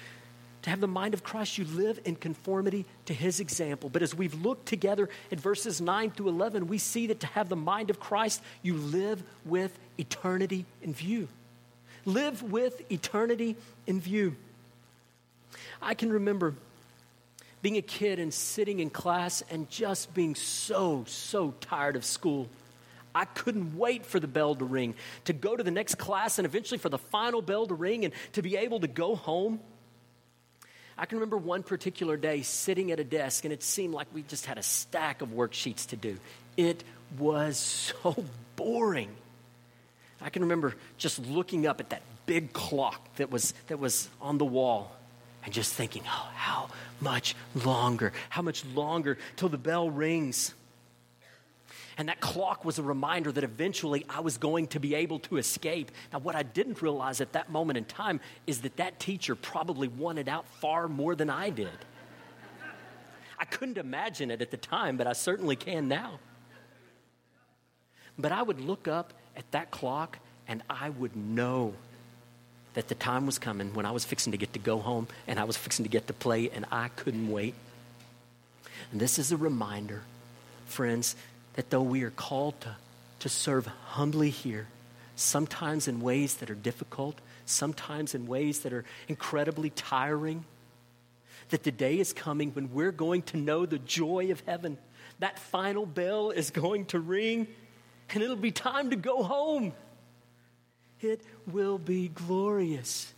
to 0.63 0.69
have 0.69 0.81
the 0.81 0.87
mind 0.87 1.13
of 1.13 1.23
Christ, 1.23 1.57
you 1.57 1.65
live 1.65 1.99
in 2.05 2.15
conformity 2.15 2.85
to 3.05 3.13
his 3.13 3.39
example. 3.39 3.89
But 3.89 4.01
as 4.01 4.13
we've 4.13 4.33
looked 4.33 4.65
together 4.65 5.09
at 5.31 5.39
verses 5.39 5.79
9 5.79 6.11
through 6.11 6.29
11, 6.29 6.67
we 6.67 6.77
see 6.77 7.07
that 7.07 7.21
to 7.21 7.27
have 7.27 7.49
the 7.49 7.55
mind 7.55 7.89
of 7.89 7.99
Christ, 7.99 8.41
you 8.61 8.75
live 8.75 9.23
with 9.45 9.77
eternity 9.97 10.65
in 10.81 10.93
view. 10.93 11.27
Live 12.05 12.43
with 12.43 12.91
eternity 12.91 13.55
in 13.87 14.01
view. 14.01 14.35
I 15.81 15.93
can 15.93 16.11
remember 16.11 16.55
being 17.61 17.77
a 17.77 17.81
kid 17.81 18.19
and 18.19 18.33
sitting 18.33 18.79
in 18.79 18.89
class 18.89 19.43
and 19.49 19.69
just 19.69 20.13
being 20.13 20.35
so, 20.35 21.03
so 21.07 21.53
tired 21.61 21.95
of 21.95 22.05
school. 22.05 22.47
I 23.13 23.25
couldn't 23.25 23.77
wait 23.77 24.05
for 24.05 24.19
the 24.19 24.27
bell 24.27 24.55
to 24.55 24.65
ring, 24.65 24.93
to 25.25 25.33
go 25.33 25.55
to 25.55 25.63
the 25.63 25.71
next 25.71 25.95
class, 25.95 26.37
and 26.39 26.45
eventually 26.45 26.77
for 26.77 26.89
the 26.89 26.97
final 26.97 27.41
bell 27.41 27.65
to 27.67 27.73
ring 27.73 28.05
and 28.05 28.13
to 28.33 28.41
be 28.41 28.55
able 28.55 28.79
to 28.81 28.87
go 28.87 29.15
home. 29.15 29.59
I 30.99 31.05
can 31.05 31.17
remember 31.17 31.37
one 31.37 31.63
particular 31.63 32.17
day 32.17 32.41
sitting 32.41 32.91
at 32.91 32.99
a 32.99 33.05
desk, 33.05 33.45
and 33.45 33.53
it 33.53 33.63
seemed 33.63 33.93
like 33.93 34.07
we 34.13 34.21
just 34.23 34.45
had 34.45 34.57
a 34.57 34.63
stack 34.63 35.21
of 35.21 35.29
worksheets 35.29 35.87
to 35.87 35.95
do. 35.95 36.17
It 36.57 36.83
was 37.17 37.57
so 37.57 38.25
boring. 38.57 39.09
I 40.21 40.29
can 40.29 40.41
remember 40.41 40.75
just 40.97 41.19
looking 41.25 41.65
up 41.65 41.79
at 41.79 41.91
that 41.91 42.01
big 42.25 42.51
clock 42.51 43.15
that 43.15 43.31
was, 43.31 43.53
that 43.67 43.79
was 43.79 44.09
on 44.19 44.37
the 44.37 44.45
wall 44.45 44.91
and 45.45 45.53
just 45.53 45.73
thinking, 45.73 46.03
oh, 46.05 46.29
how 46.35 46.69
much 46.99 47.33
longer? 47.55 48.11
How 48.29 48.41
much 48.41 48.65
longer 48.65 49.17
till 49.37 49.47
the 49.47 49.57
bell 49.57 49.89
rings? 49.89 50.53
And 51.99 52.07
that 52.07 52.21
clock 52.21 52.63
was 52.63 52.79
a 52.79 52.81
reminder 52.81 53.29
that 53.29 53.43
eventually 53.43 54.05
I 54.09 54.21
was 54.21 54.37
going 54.37 54.67
to 54.67 54.79
be 54.79 54.95
able 54.95 55.19
to 55.19 55.35
escape. 55.35 55.91
Now, 56.13 56.19
what 56.19 56.33
I 56.33 56.43
didn't 56.43 56.81
realize 56.81 57.19
at 57.19 57.33
that 57.33 57.51
moment 57.51 57.77
in 57.77 57.83
time 57.83 58.21
is 58.47 58.61
that 58.61 58.77
that 58.77 59.01
teacher 59.01 59.35
probably 59.35 59.89
wanted 59.89 60.29
out 60.29 60.47
far 60.47 60.87
more 60.87 61.13
than 61.13 61.29
I 61.29 61.49
did. 61.49 61.77
I 63.37 63.43
couldn't 63.43 63.77
imagine 63.77 64.31
it 64.31 64.41
at 64.41 64.49
the 64.49 64.55
time, 64.55 64.95
but 64.95 65.07
I 65.07 65.13
certainly 65.13 65.57
can 65.57 65.89
now. 65.89 66.19
But 68.17 68.31
I 68.31 68.43
would 68.43 68.61
look 68.61 68.87
up 68.87 69.11
at 69.35 69.51
that 69.51 69.69
clock 69.69 70.19
and 70.47 70.63
I 70.69 70.91
would 70.91 71.17
know 71.17 71.73
that 72.75 72.87
the 72.87 72.95
time 72.95 73.25
was 73.25 73.37
coming 73.37 73.73
when 73.73 73.85
I 73.85 73.91
was 73.91 74.05
fixing 74.05 74.31
to 74.31 74.37
get 74.37 74.53
to 74.53 74.59
go 74.59 74.79
home 74.79 75.09
and 75.27 75.37
I 75.37 75.43
was 75.43 75.57
fixing 75.57 75.83
to 75.83 75.89
get 75.89 76.07
to 76.07 76.13
play 76.13 76.49
and 76.49 76.65
I 76.71 76.87
couldn't 76.95 77.29
wait. 77.29 77.55
And 78.93 79.01
this 79.01 79.19
is 79.19 79.33
a 79.33 79.37
reminder, 79.37 80.03
friends, 80.65 81.17
that 81.53 81.69
though 81.69 81.81
we 81.81 82.03
are 82.03 82.11
called 82.11 82.59
to, 82.61 82.75
to 83.19 83.29
serve 83.29 83.67
humbly 83.67 84.29
here, 84.29 84.67
sometimes 85.15 85.87
in 85.87 86.01
ways 86.01 86.35
that 86.35 86.49
are 86.49 86.55
difficult, 86.55 87.19
sometimes 87.45 88.15
in 88.15 88.27
ways 88.27 88.61
that 88.61 88.73
are 88.73 88.85
incredibly 89.07 89.69
tiring, 89.69 90.45
that 91.49 91.63
the 91.63 91.71
day 91.71 91.99
is 91.99 92.13
coming 92.13 92.51
when 92.51 92.71
we're 92.73 92.91
going 92.91 93.23
to 93.23 93.37
know 93.37 93.65
the 93.65 93.79
joy 93.79 94.31
of 94.31 94.41
heaven. 94.45 94.77
That 95.19 95.39
final 95.39 95.85
bell 95.85 96.29
is 96.31 96.51
going 96.51 96.85
to 96.87 96.99
ring, 96.99 97.47
and 98.11 98.23
it'll 98.23 98.35
be 98.35 98.51
time 98.51 98.91
to 98.91 98.95
go 98.95 99.23
home. 99.23 99.73
It 101.01 101.21
will 101.47 101.77
be 101.77 102.09
glorious 102.09 103.13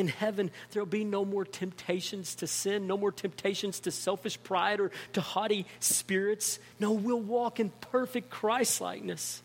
in 0.00 0.08
heaven, 0.08 0.50
there'll 0.70 0.86
be 0.86 1.04
no 1.04 1.24
more 1.24 1.44
temptations 1.44 2.34
to 2.36 2.46
sin, 2.46 2.86
no 2.86 2.96
more 2.96 3.12
temptations 3.12 3.80
to 3.80 3.90
selfish 3.90 4.42
pride 4.42 4.80
or 4.80 4.90
to 5.12 5.20
haughty 5.20 5.66
spirits. 5.78 6.58
No, 6.78 6.92
we'll 6.92 7.20
walk 7.20 7.60
in 7.60 7.70
perfect 7.92 8.30
Christ 8.30 8.80
likeness. 8.80 9.42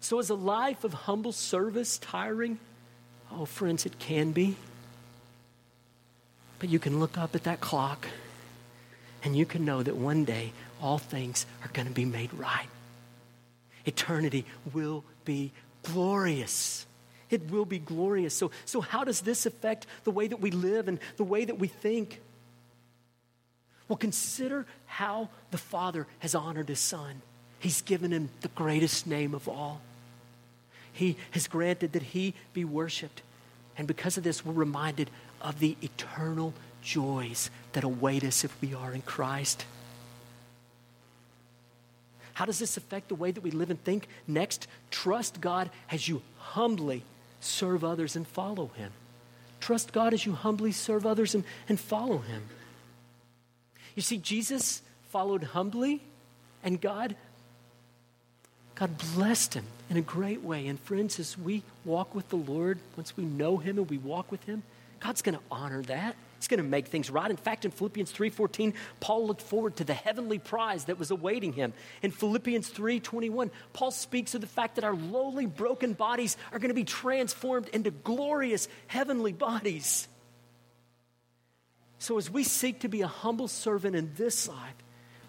So, 0.00 0.18
is 0.18 0.30
a 0.30 0.34
life 0.34 0.84
of 0.84 0.92
humble 0.92 1.32
service 1.32 1.98
tiring? 1.98 2.58
Oh, 3.30 3.44
friends, 3.44 3.84
it 3.84 3.98
can 3.98 4.32
be. 4.32 4.56
But 6.58 6.68
you 6.70 6.78
can 6.78 6.98
look 6.98 7.18
up 7.18 7.34
at 7.34 7.44
that 7.44 7.60
clock 7.60 8.08
and 9.22 9.36
you 9.36 9.46
can 9.46 9.64
know 9.64 9.82
that 9.82 9.96
one 9.96 10.24
day 10.24 10.52
all 10.80 10.98
things 10.98 11.46
are 11.62 11.70
going 11.72 11.86
to 11.86 11.94
be 11.94 12.04
made 12.04 12.32
right. 12.34 12.68
Eternity 13.84 14.44
will 14.72 15.04
be 15.24 15.52
glorious. 15.82 16.86
It 17.30 17.50
will 17.50 17.64
be 17.64 17.78
glorious. 17.78 18.34
So, 18.34 18.50
so 18.64 18.80
how 18.80 19.04
does 19.04 19.20
this 19.20 19.46
affect 19.46 19.86
the 20.04 20.10
way 20.10 20.28
that 20.28 20.40
we 20.40 20.50
live 20.50 20.88
and 20.88 20.98
the 21.16 21.24
way 21.24 21.44
that 21.44 21.58
we 21.58 21.68
think? 21.68 22.20
Well, 23.88 23.96
consider 23.96 24.66
how 24.86 25.28
the 25.50 25.58
Father 25.58 26.06
has 26.20 26.34
honored 26.34 26.68
His 26.68 26.80
Son. 26.80 27.22
He's 27.58 27.82
given 27.82 28.12
Him 28.12 28.30
the 28.40 28.48
greatest 28.48 29.06
name 29.06 29.34
of 29.34 29.48
all. 29.48 29.80
He 30.92 31.16
has 31.32 31.46
granted 31.48 31.92
that 31.92 32.02
He 32.02 32.34
be 32.52 32.64
worshiped. 32.64 33.22
And 33.76 33.86
because 33.86 34.16
of 34.16 34.24
this, 34.24 34.44
we're 34.44 34.52
reminded 34.52 35.10
of 35.40 35.58
the 35.58 35.76
eternal 35.82 36.52
joys 36.82 37.50
that 37.72 37.84
await 37.84 38.24
us 38.24 38.44
if 38.44 38.60
we 38.60 38.74
are 38.74 38.92
in 38.92 39.02
Christ. 39.02 39.64
How 42.34 42.44
does 42.44 42.58
this 42.58 42.76
affect 42.76 43.08
the 43.08 43.14
way 43.14 43.30
that 43.30 43.42
we 43.42 43.50
live 43.50 43.70
and 43.70 43.82
think? 43.82 44.06
Next, 44.26 44.68
trust 44.90 45.40
God 45.40 45.70
as 45.90 46.06
you 46.06 46.22
humbly 46.36 47.02
serve 47.40 47.84
others 47.84 48.16
and 48.16 48.26
follow 48.26 48.70
Him. 48.74 48.92
Trust 49.60 49.92
God 49.92 50.14
as 50.14 50.24
you 50.24 50.32
humbly 50.32 50.72
serve 50.72 51.06
others 51.06 51.34
and, 51.34 51.44
and 51.68 51.78
follow 51.78 52.18
Him. 52.18 52.42
You 53.94 54.02
see, 54.02 54.18
Jesus 54.18 54.82
followed 55.08 55.42
humbly, 55.42 56.00
and 56.62 56.80
God, 56.80 57.16
God 58.74 58.96
blessed 59.14 59.54
him 59.54 59.64
in 59.90 59.96
a 59.96 60.02
great 60.02 60.42
way. 60.42 60.66
And 60.66 60.78
friends, 60.78 61.18
as 61.18 61.36
we 61.36 61.62
walk 61.84 62.14
with 62.14 62.28
the 62.28 62.36
Lord, 62.36 62.78
once 62.96 63.16
we 63.16 63.24
know 63.24 63.56
Him 63.56 63.78
and 63.78 63.90
we 63.90 63.98
walk 63.98 64.30
with 64.30 64.44
Him, 64.44 64.62
God's 65.00 65.22
going 65.22 65.36
to 65.36 65.42
honor 65.50 65.82
that. 65.82 66.14
He's 66.38 66.48
going 66.48 66.58
to 66.58 66.64
make 66.64 66.86
things 66.86 67.10
right. 67.10 67.30
In 67.30 67.36
fact, 67.36 67.64
in 67.64 67.72
Philippians 67.72 68.12
3:14, 68.12 68.72
Paul 69.00 69.26
looked 69.26 69.42
forward 69.42 69.76
to 69.76 69.84
the 69.84 69.94
heavenly 69.94 70.38
prize 70.38 70.84
that 70.84 70.98
was 70.98 71.10
awaiting 71.10 71.52
him. 71.52 71.72
In 72.00 72.12
Philippians 72.12 72.70
3:21, 72.70 73.50
Paul 73.72 73.90
speaks 73.90 74.34
of 74.34 74.40
the 74.40 74.46
fact 74.46 74.76
that 74.76 74.84
our 74.84 74.94
lowly 74.94 75.46
broken 75.46 75.94
bodies 75.94 76.36
are 76.52 76.58
going 76.58 76.68
to 76.68 76.74
be 76.74 76.84
transformed 76.84 77.68
into 77.68 77.90
glorious 77.90 78.68
heavenly 78.86 79.32
bodies. 79.32 80.06
So 81.98 82.16
as 82.18 82.30
we 82.30 82.44
seek 82.44 82.80
to 82.80 82.88
be 82.88 83.02
a 83.02 83.08
humble 83.08 83.48
servant 83.48 83.96
in 83.96 84.12
this 84.16 84.48
life, 84.48 84.74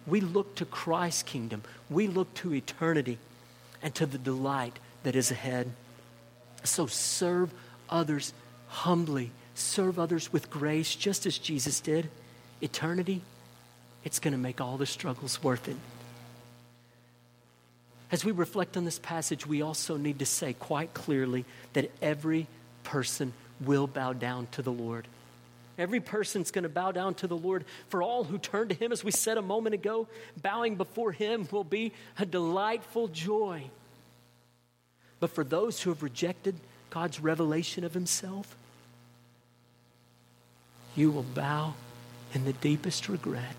we 0.06 0.22
look 0.22 0.56
to 0.56 0.66
Christ's 0.66 1.24
kingdom. 1.24 1.64
We 1.90 2.08
look 2.08 2.32
to 2.36 2.54
eternity 2.54 3.18
and 3.82 3.96
to 3.96 4.06
the 4.06 4.20
delight 4.20 4.78
that 5.02 5.16
is 5.16 5.32
ahead. 5.32 5.72
So 6.64 6.86
serve 6.86 7.52
others 7.90 8.34
humbly 8.68 9.32
serve 9.60 10.00
others 10.00 10.32
with 10.32 10.50
grace 10.50 10.96
just 10.96 11.26
as 11.26 11.38
Jesus 11.38 11.80
did, 11.80 12.10
eternity, 12.62 13.22
it's 14.04 14.20
going 14.20 14.32
to 14.32 14.38
make 14.38 14.62
all 14.62 14.78
the 14.78 14.86
struggles 14.86 15.44
worth 15.44 15.68
it. 15.68 15.76
As 18.12 18.26
we 18.26 18.32
reflect 18.32 18.76
on 18.76 18.86
this 18.86 19.00
passage, 19.00 19.46
we 19.46 19.62
also 19.62 19.98
need 19.98 20.20
to 20.20 20.26
say 20.26 20.54
quite 20.54 20.94
clearly 20.94 21.46
that 21.74 21.92
every 22.02 22.48
person 22.84 23.34
will 23.62 23.88
bow 23.88 24.14
down 24.14 24.48
to 24.54 24.62
the 24.62 24.72
Lord. 24.72 25.08
Every 25.78 26.00
person's 26.00 26.52
going 26.52 26.64
to 26.64 26.70
bow 26.70 26.92
down 26.92 27.14
to 27.16 27.28
the 27.28 27.38
Lord. 27.38 27.66
For 27.88 28.02
all 28.02 28.24
who 28.24 28.38
turn 28.38 28.68
to 28.70 28.76
Him, 28.76 28.92
as 28.92 29.04
we 29.04 29.12
said 29.12 29.38
a 29.38 29.42
moment 29.42 29.76
ago, 29.76 30.08
bowing 30.42 30.76
before 30.76 31.12
Him 31.12 31.48
will 31.52 31.64
be 31.64 31.94
a 32.18 32.26
delightful 32.26 33.08
joy. 33.08 33.64
But 35.20 35.30
for 35.30 35.44
those 35.44 35.82
who 35.82 35.92
have 35.92 36.04
rejected 36.04 36.56
God's 36.90 37.20
revelation 37.20 37.84
of 37.84 37.94
Himself, 37.94 38.58
you 41.00 41.10
will 41.12 41.24
bow 41.24 41.74
in 42.34 42.44
the 42.44 42.52
deepest 42.52 43.08
regret. 43.08 43.56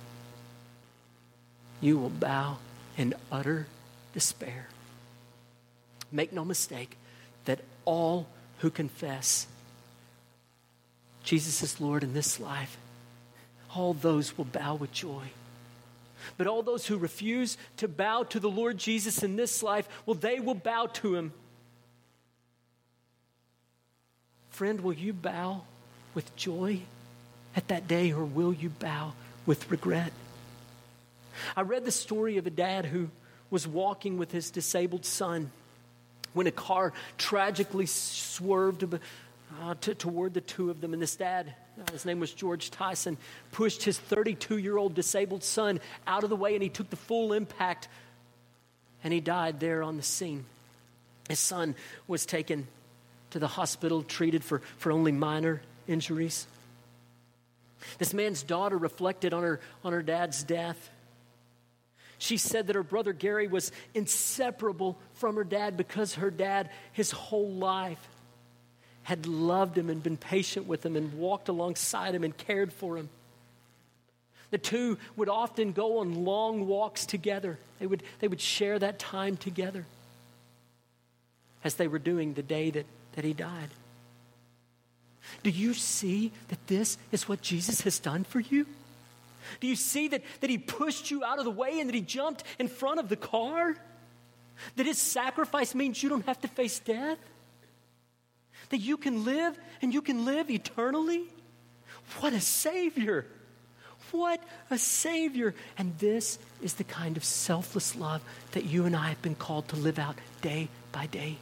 You 1.81 1.97
will 1.97 2.11
bow 2.11 2.59
in 2.99 3.15
utter 3.33 3.67
despair. 4.13 4.67
Make 6.13 6.35
no 6.35 6.45
mistake 6.45 6.99
that 7.47 7.61
all 7.87 8.27
who 8.59 8.69
confess 8.69 9.47
Jesus 11.25 11.63
is 11.63 11.81
Lord 11.81 12.05
in 12.05 12.13
this 12.13 12.39
life, 12.39 12.77
all 13.75 13.95
those 13.95 14.37
will 14.37 14.45
bow 14.45 14.75
with 14.75 14.93
joy. 14.93 15.31
But 16.37 16.47
all 16.47 16.63
those 16.63 16.87
who 16.87 16.99
refuse 16.99 17.57
to 17.79 17.89
bow 17.89 18.25
to 18.25 18.39
the 18.39 18.51
Lord 18.51 18.77
Jesus 18.77 19.23
in 19.23 19.37
this 19.37 19.63
life, 19.63 19.89
well, 20.05 20.15
they 20.15 20.41
will 20.41 20.55
bow 20.55 20.87
to 20.95 21.15
him. 21.15 21.33
Friend, 24.51 24.79
will 24.83 24.93
you 24.93 25.15
bow 25.15 25.63
with 26.15 26.37
joy? 26.37 26.81
At 27.57 27.69
that 27.69 27.89
day, 27.89 28.13
or 28.13 28.25
will 28.25 28.53
you 28.53 28.69
bow 28.69 29.13
with 29.47 29.71
regret? 29.71 30.13
I 31.57 31.63
read 31.63 31.85
the 31.85 31.93
story 31.93 32.37
of 32.37 32.47
a 32.47 32.51
dad 32.51 32.85
who 32.85 33.09
was 33.51 33.67
walking 33.67 34.19
with 34.19 34.31
his 34.31 34.51
disabled 34.51 35.05
son 35.05 35.51
when 36.33 36.47
a 36.47 36.53
car 36.53 36.93
tragically 37.19 37.87
swerved 37.87 38.85
uh, 39.63 39.75
to, 39.81 39.95
toward 39.95 40.35
the 40.35 40.41
two 40.41 40.71
of 40.71 40.81
them. 40.81 40.93
And 40.93 41.03
this 41.03 41.17
dad, 41.17 41.55
uh, 41.79 41.93
his 41.93 42.05
name 42.05 42.21
was 42.21 42.33
George 42.33 42.71
Tyson, 42.71 43.17
pushed 43.51 43.83
his 43.83 43.99
32 43.99 44.59
year 44.59 44.77
old 44.77 44.95
disabled 44.95 45.43
son 45.43 45.81
out 46.07 46.23
of 46.23 46.31
the 46.31 46.37
way 46.37 46.55
and 46.55 46.63
he 46.63 46.69
took 46.69 46.89
the 46.91 46.97
full 46.97 47.33
impact 47.33 47.89
and 49.03 49.13
he 49.13 49.21
died 49.21 49.61
there 49.61 49.83
on 49.83 49.97
the 49.97 50.03
scene. 50.03 50.45
His 51.29 51.41
son 51.41 51.75
was 52.07 52.27
taken 52.27 52.67
to 53.31 53.39
the 53.39 53.49
hospital, 53.49 54.03
treated 54.03 54.45
for, 54.45 54.61
for 54.79 54.93
only 54.93 55.13
minor 55.13 55.63
injuries. 55.87 56.47
This 57.99 58.15
man's 58.15 58.43
daughter 58.43 58.77
reflected 58.77 59.33
on 59.33 59.43
her, 59.43 59.61
on 59.85 59.93
her 59.93 60.03
dad's 60.03 60.43
death. 60.43 60.91
She 62.19 62.37
said 62.37 62.67
that 62.67 62.77
her 62.77 62.83
brother 62.83 63.13
Gary 63.13 63.49
was 63.49 63.73
inseparable 63.95 64.99
from 65.15 65.37
her 65.37 65.45
dad 65.45 65.77
because 65.77 66.15
her 66.15 66.31
dad, 66.31 66.69
his 66.93 67.11
whole 67.11 67.51
life, 67.51 68.09
had 69.03 69.27
loved 69.27 69.79
him 69.79 69.89
and 69.89 70.03
been 70.03 70.19
patient 70.19 70.67
with 70.67 70.85
him 70.85 70.97
and 70.97 71.15
walked 71.15 71.49
alongside 71.49 72.15
him 72.15 72.23
and 72.23 72.37
cared 72.37 72.73
for 72.73 72.97
him. 72.97 73.09
The 74.51 74.59
two 74.59 74.99
would 75.17 75.29
often 75.29 75.73
go 75.73 75.99
on 75.99 76.25
long 76.25 76.67
walks 76.67 77.07
together. 77.07 77.59
They 77.79 77.87
would, 77.87 78.03
they 78.19 78.29
would 78.29 78.41
share 78.41 78.79
that 78.79 78.99
time 78.99 79.37
together 79.37 79.87
as 81.65 81.77
they 81.77 81.89
were 81.89 81.99
doing 81.99 82.35
the 82.35 82.43
day 82.43 82.71
that, 82.71 82.87
that 83.13 83.25
he 83.25 83.33
died. 83.33 83.69
Do 85.43 85.51
you 85.51 85.75
see 85.75 86.33
that 86.49 86.67
this 86.67 86.99
is 87.13 87.29
what 87.29 87.41
Jesus 87.41 87.83
has 87.83 87.99
done 87.99 88.25
for 88.25 88.41
you? 88.41 88.67
Do 89.61 89.67
you 89.67 89.77
see 89.77 90.09
that, 90.09 90.23
that 90.41 90.51
he 90.51 90.59
pushed 90.59 91.11
you 91.11 91.25
out 91.25 91.39
of 91.39 91.45
the 91.45 91.51
way 91.51 91.81
and 91.81 91.89
that 91.89 91.95
he 91.95 92.01
jumped 92.01 92.45
in 92.59 92.69
front 92.69 93.01
of 93.01 93.09
the 93.09 93.17
car? 93.17 93.77
That 94.77 94.87
his 94.87 94.99
sacrifice 94.99 95.75
means 95.75 96.03
you 96.03 96.09
don't 96.09 96.27
have 96.27 96.41
to 96.43 96.49
face 96.49 96.79
death? 96.79 97.19
That 98.69 98.79
you 98.79 98.97
can 98.97 99.25
live 99.25 99.59
and 99.83 99.93
you 99.93 100.03
can 100.03 100.25
live 100.25 100.51
eternally? 100.51 101.25
What 102.21 102.33
a 102.33 102.41
Savior! 102.41 103.27
What 104.11 104.43
a 104.71 104.79
Savior! 104.79 105.55
And 105.79 105.97
this 105.99 106.39
is 106.63 106.75
the 106.75 106.85
kind 106.85 107.17
of 107.17 107.25
selfless 107.25 107.97
love 107.97 108.23
that 108.53 108.65
you 108.65 108.85
and 108.85 108.95
I 108.97 109.09
have 109.09 109.23
been 109.23 109.35
called 109.35 109.69
to 109.69 109.77
live 109.77 109.99
out 109.99 110.17
day 110.43 110.69
by 110.93 111.07
day. 111.07 111.39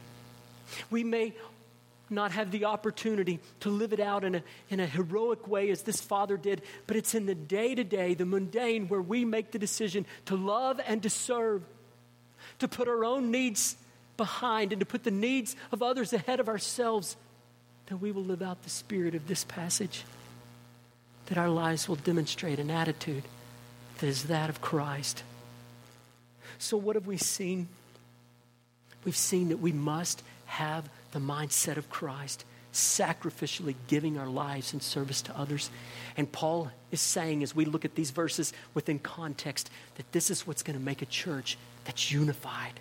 We 0.89 1.03
may 1.03 1.33
not 2.11 2.31
have 2.31 2.51
the 2.51 2.65
opportunity 2.65 3.39
to 3.61 3.69
live 3.69 3.93
it 3.93 3.99
out 3.99 4.23
in 4.23 4.35
a, 4.35 4.43
in 4.69 4.79
a 4.79 4.85
heroic 4.85 5.47
way 5.47 5.69
as 5.69 5.83
this 5.83 6.01
father 6.01 6.37
did, 6.37 6.61
but 6.87 6.95
it's 6.95 7.15
in 7.15 7.25
the 7.25 7.35
day 7.35 7.75
to 7.75 7.83
day, 7.83 8.13
the 8.13 8.25
mundane, 8.25 8.87
where 8.87 9.01
we 9.01 9.25
make 9.25 9.51
the 9.51 9.59
decision 9.59 10.05
to 10.25 10.35
love 10.35 10.79
and 10.85 11.03
to 11.03 11.09
serve, 11.09 11.63
to 12.59 12.67
put 12.67 12.87
our 12.87 13.03
own 13.05 13.31
needs 13.31 13.75
behind 14.17 14.71
and 14.73 14.79
to 14.79 14.85
put 14.85 15.03
the 15.03 15.11
needs 15.11 15.55
of 15.71 15.81
others 15.81 16.13
ahead 16.13 16.39
of 16.39 16.49
ourselves, 16.49 17.15
that 17.87 17.97
we 17.97 18.11
will 18.11 18.23
live 18.23 18.41
out 18.41 18.63
the 18.63 18.69
spirit 18.69 19.15
of 19.15 19.27
this 19.27 19.43
passage, 19.43 20.03
that 21.27 21.37
our 21.37 21.49
lives 21.49 21.87
will 21.87 21.95
demonstrate 21.95 22.59
an 22.59 22.69
attitude 22.69 23.23
that 23.99 24.07
is 24.07 24.23
that 24.25 24.49
of 24.49 24.61
Christ. 24.61 25.23
So, 26.57 26.77
what 26.77 26.95
have 26.95 27.07
we 27.07 27.17
seen? 27.17 27.67
We've 29.05 29.15
seen 29.15 29.49
that 29.49 29.57
we 29.57 29.71
must 29.71 30.23
have 30.45 30.89
the 31.11 31.19
mindset 31.19 31.77
of 31.77 31.89
Christ, 31.89 32.45
sacrificially 32.73 33.75
giving 33.87 34.17
our 34.17 34.27
lives 34.27 34.73
in 34.73 34.79
service 34.79 35.21
to 35.23 35.37
others. 35.37 35.69
And 36.15 36.31
Paul 36.31 36.71
is 36.91 37.01
saying, 37.01 37.43
as 37.43 37.55
we 37.55 37.65
look 37.65 37.85
at 37.85 37.95
these 37.95 38.11
verses 38.11 38.53
within 38.73 38.99
context, 38.99 39.69
that 39.95 40.11
this 40.11 40.29
is 40.29 40.45
what's 40.45 40.63
going 40.63 40.77
to 40.77 40.83
make 40.83 41.01
a 41.01 41.07
church 41.07 41.57
that's 41.85 42.11
unified. 42.11 42.79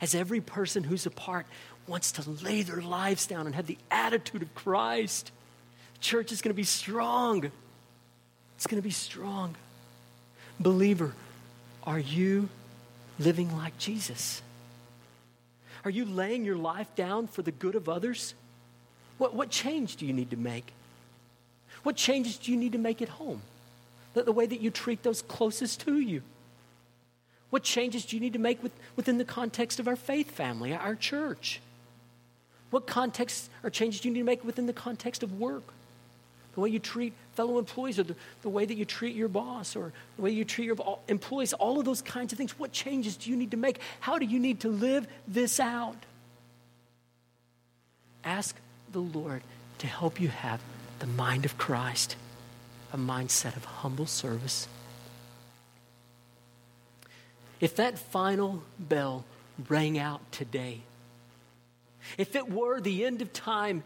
As 0.00 0.14
every 0.14 0.40
person 0.40 0.82
who's 0.82 1.06
a 1.06 1.10
part 1.10 1.46
wants 1.86 2.12
to 2.12 2.28
lay 2.28 2.62
their 2.62 2.82
lives 2.82 3.26
down 3.26 3.46
and 3.46 3.54
have 3.54 3.66
the 3.66 3.78
attitude 3.90 4.42
of 4.42 4.54
Christ, 4.54 5.30
the 5.94 6.00
church 6.00 6.32
is 6.32 6.42
going 6.42 6.50
to 6.50 6.56
be 6.56 6.64
strong. 6.64 7.50
It's 8.56 8.66
going 8.66 8.80
to 8.80 8.86
be 8.86 8.90
strong. 8.90 9.54
Believer, 10.58 11.14
are 11.84 11.98
you 11.98 12.48
living 13.18 13.56
like 13.56 13.78
Jesus? 13.78 14.42
Are 15.84 15.90
you 15.90 16.04
laying 16.04 16.44
your 16.44 16.56
life 16.56 16.94
down 16.94 17.26
for 17.26 17.42
the 17.42 17.50
good 17.50 17.74
of 17.74 17.88
others? 17.88 18.34
What, 19.18 19.34
what 19.34 19.50
change 19.50 19.96
do 19.96 20.06
you 20.06 20.12
need 20.12 20.30
to 20.30 20.36
make? 20.36 20.72
What 21.82 21.96
changes 21.96 22.36
do 22.36 22.50
you 22.50 22.56
need 22.56 22.72
to 22.72 22.78
make 22.78 23.02
at 23.02 23.08
home? 23.10 23.42
The, 24.14 24.22
the 24.22 24.32
way 24.32 24.46
that 24.46 24.60
you 24.60 24.70
treat 24.70 25.02
those 25.02 25.22
closest 25.22 25.80
to 25.82 25.98
you? 25.98 26.22
What 27.50 27.62
changes 27.62 28.04
do 28.04 28.16
you 28.16 28.20
need 28.20 28.32
to 28.32 28.38
make 28.38 28.62
with, 28.62 28.72
within 28.96 29.18
the 29.18 29.24
context 29.24 29.78
of 29.78 29.86
our 29.86 29.96
faith 29.96 30.30
family, 30.30 30.74
our 30.74 30.94
church? 30.94 31.60
What 32.70 32.86
context 32.86 33.50
or 33.62 33.70
changes 33.70 34.00
do 34.00 34.08
you 34.08 34.14
need 34.14 34.20
to 34.20 34.26
make 34.26 34.44
within 34.44 34.66
the 34.66 34.72
context 34.72 35.22
of 35.22 35.38
work? 35.38 35.64
the 36.54 36.60
way 36.60 36.70
you 36.70 36.78
treat 36.78 37.12
fellow 37.34 37.58
employees, 37.58 37.98
or 37.98 38.04
the, 38.04 38.16
the 38.42 38.48
way 38.48 38.64
that 38.64 38.74
you 38.74 38.84
treat 38.84 39.14
your 39.14 39.28
boss, 39.28 39.76
or 39.76 39.92
the 40.16 40.22
way 40.22 40.30
you 40.30 40.44
treat 40.44 40.66
your 40.66 40.98
employees, 41.08 41.52
all 41.52 41.78
of 41.78 41.84
those 41.84 42.02
kinds 42.02 42.32
of 42.32 42.38
things. 42.38 42.58
What 42.58 42.72
changes 42.72 43.16
do 43.16 43.30
you 43.30 43.36
need 43.36 43.50
to 43.50 43.56
make? 43.56 43.78
How 44.00 44.18
do 44.18 44.26
you 44.26 44.38
need 44.38 44.60
to 44.60 44.68
live 44.68 45.06
this 45.26 45.60
out? 45.60 45.96
Ask 48.24 48.56
the 48.92 49.00
Lord 49.00 49.42
to 49.78 49.86
help 49.86 50.20
you 50.20 50.28
have 50.28 50.60
the 51.00 51.06
mind 51.06 51.44
of 51.44 51.58
Christ, 51.58 52.16
a 52.92 52.96
mindset 52.96 53.56
of 53.56 53.64
humble 53.64 54.06
service. 54.06 54.68
If 57.60 57.76
that 57.76 57.98
final 57.98 58.62
bell 58.78 59.24
rang 59.68 59.98
out 59.98 60.20
today, 60.32 60.80
if 62.18 62.36
it 62.36 62.50
were 62.50 62.80
the 62.80 63.04
end 63.04 63.22
of 63.22 63.32
time 63.32 63.82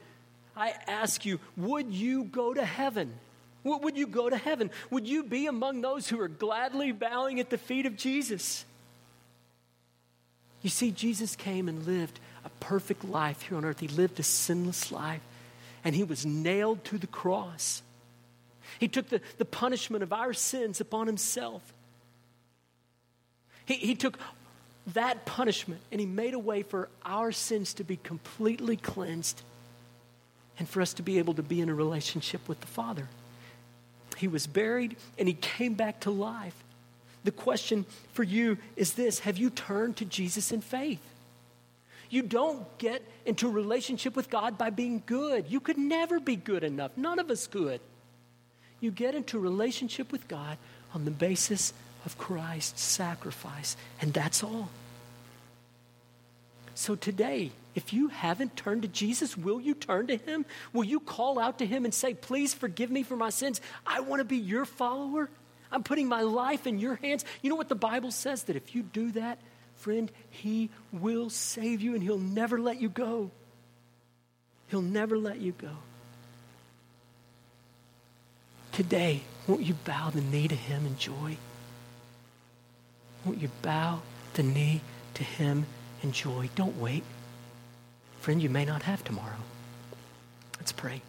I 0.57 0.75
ask 0.89 1.25
you, 1.25 1.39
would 1.57 1.93
you 1.93 2.25
go 2.25 2.53
to 2.53 2.65
heaven? 2.65 3.15
Would 3.64 3.97
you 3.97 4.07
go 4.07 4.31
to 4.31 4.37
heaven? 4.37 4.71
Would 4.90 5.07
you 5.07 5.25
be 5.25 5.47
among 5.47 5.81
those 5.81 6.09
who 6.09 6.21
are 6.21 6.29
gladly 6.29 6.92
bowing 6.92 7.40
at 7.40 7.51
the 7.51 7.59
feet 7.59 7.87
of 7.87 7.97
Jesus? 7.97 8.64
You 10.62 10.71
see, 10.71 10.90
Jesus 10.90 11.37
came 11.37 11.68
and 11.68 11.87
lived 11.87 12.18
a 12.44 12.49
perfect 12.61 13.05
life 13.05 13.42
here 13.42 13.57
on 13.57 13.64
earth. 13.64 13.81
He 13.81 13.88
lived 13.88 14.18
a 14.21 14.23
sinless 14.23 14.90
life, 14.90 15.23
and 15.85 15.94
he 15.94 16.05
was 16.05 16.25
nailed 16.25 16.85
to 16.85 16.99
the 16.99 17.07
cross. 17.07 17.83
He 18.79 18.88
took 18.88 19.09
the, 19.09 19.21
the 19.38 19.44
punishment 19.44 20.03
of 20.03 20.12
our 20.12 20.33
sins 20.33 20.81
upon 20.81 21.07
himself. 21.07 21.62
He, 23.66 23.75
he 23.75 23.94
took 23.94 24.18
that 24.94 25.27
punishment 25.27 25.81
and 25.92 26.01
he 26.01 26.07
made 26.07 26.35
a 26.35 26.38
way 26.38 26.62
for 26.62 26.88
our 27.05 27.33
sins 27.33 27.75
to 27.75 27.85
be 27.85 27.97
completely 27.97 28.77
cleansed 28.77 29.42
and 30.59 30.68
for 30.68 30.81
us 30.81 30.94
to 30.94 31.03
be 31.03 31.18
able 31.18 31.35
to 31.35 31.42
be 31.42 31.61
in 31.61 31.68
a 31.68 31.75
relationship 31.75 32.49
with 32.49 32.61
the 32.61 32.66
Father. 32.66 33.09
He 34.18 34.28
was 34.28 34.46
buried 34.46 34.96
and 35.18 35.26
he 35.26 35.35
came 35.35 35.74
back 35.74 36.00
to 36.00 36.11
life. 36.11 36.54
The 37.24 37.31
question 37.31 37.87
for 38.12 38.22
you 38.22 38.59
is 38.76 38.94
this 38.94 39.20
Have 39.20 39.38
you 39.38 39.50
turned 39.50 39.96
to 39.96 40.04
Jesus 40.04 40.52
in 40.52 40.61
faith? 40.61 41.00
You 42.11 42.22
don't 42.22 42.66
get 42.78 43.02
into 43.26 43.48
a 43.48 43.50
relationship 43.50 44.16
with 44.16 44.31
God 44.31 44.57
by 44.57 44.70
being 44.70 45.02
good. 45.04 45.46
You 45.48 45.61
could 45.61 45.76
never 45.76 46.20
be 46.20 46.37
good 46.37 46.64
enough. 46.64 46.92
None 46.96 47.18
of 47.18 47.31
us 47.31 47.46
could. 47.46 47.81
You 48.81 48.90
get 48.90 49.14
into 49.14 49.37
a 49.37 49.40
relationship 49.40 50.11
with 50.11 50.26
God 50.26 50.57
on 50.94 51.04
the 51.04 51.11
basis 51.11 51.74
of 52.07 52.16
Christ's 52.16 52.81
sacrifice, 52.81 53.76
and 54.00 54.12
that's 54.12 54.42
all. 54.42 54.70
So 56.74 56.94
today, 56.94 57.50
if 57.79 57.93
you 57.93 58.09
haven't 58.09 58.57
turned 58.57 58.83
to 58.83 58.88
Jesus, 58.88 59.37
will 59.37 59.61
you 59.61 59.73
turn 59.73 60.09
to 60.09 60.17
him? 60.17 60.45
Will 60.73 60.83
you 60.83 60.99
call 60.99 61.38
out 61.38 61.61
to 61.61 61.67
him 61.67 61.85
and 61.85 61.95
say, 61.95 62.12
Please 62.12 62.53
forgive 62.53 62.91
me 62.91 63.05
for 63.05 63.14
my 63.14 63.31
sins? 63.31 63.61
I 63.87 64.01
want 64.01 64.19
to 64.19 64.25
be 64.25 64.37
your 64.37 64.64
follower. 64.64 65.31
I'm 65.71 65.85
putting 65.85 66.09
my 66.09 66.23
life 66.23 66.67
in 66.67 66.81
your 66.81 66.97
hands. 66.97 67.25
You 67.41 67.51
know 67.51 67.55
what 67.55 67.69
the 67.69 67.77
Bible 67.77 68.11
says? 68.11 68.43
That 68.45 68.57
if 68.57 68.75
you 68.75 68.83
do 68.83 69.12
that, 69.12 69.38
friend, 69.77 70.11
he 70.29 70.71
will 70.91 71.31
save 71.31 71.81
you 71.81 71.95
and 71.95 72.03
he'll 72.03 72.19
never 72.19 72.59
let 72.59 72.81
you 72.81 72.88
go. 72.88 73.31
He'll 74.67 74.83
never 74.83 75.17
let 75.17 75.41
you 75.41 75.53
go. 75.53 75.77
Today, 78.73 79.23
won't 79.47 79.62
you 79.62 79.75
bow 79.85 80.11
the 80.11 80.21
knee 80.21 80.49
to 80.49 80.57
him 80.57 80.85
in 80.85 80.99
joy? 80.99 81.37
Won't 83.25 83.41
you 83.41 83.51
bow 83.62 84.01
the 84.35 84.43
knee 84.43 84.81
to 85.14 85.23
him 85.23 85.67
in 86.03 86.12
joy. 86.12 86.49
Don't 86.55 86.77
wait. 86.81 87.05
Friend, 88.20 88.42
you 88.42 88.50
may 88.50 88.64
not 88.64 88.83
have 88.83 89.02
tomorrow. 89.04 89.38
Let's 90.59 90.72
pray. 90.72 91.02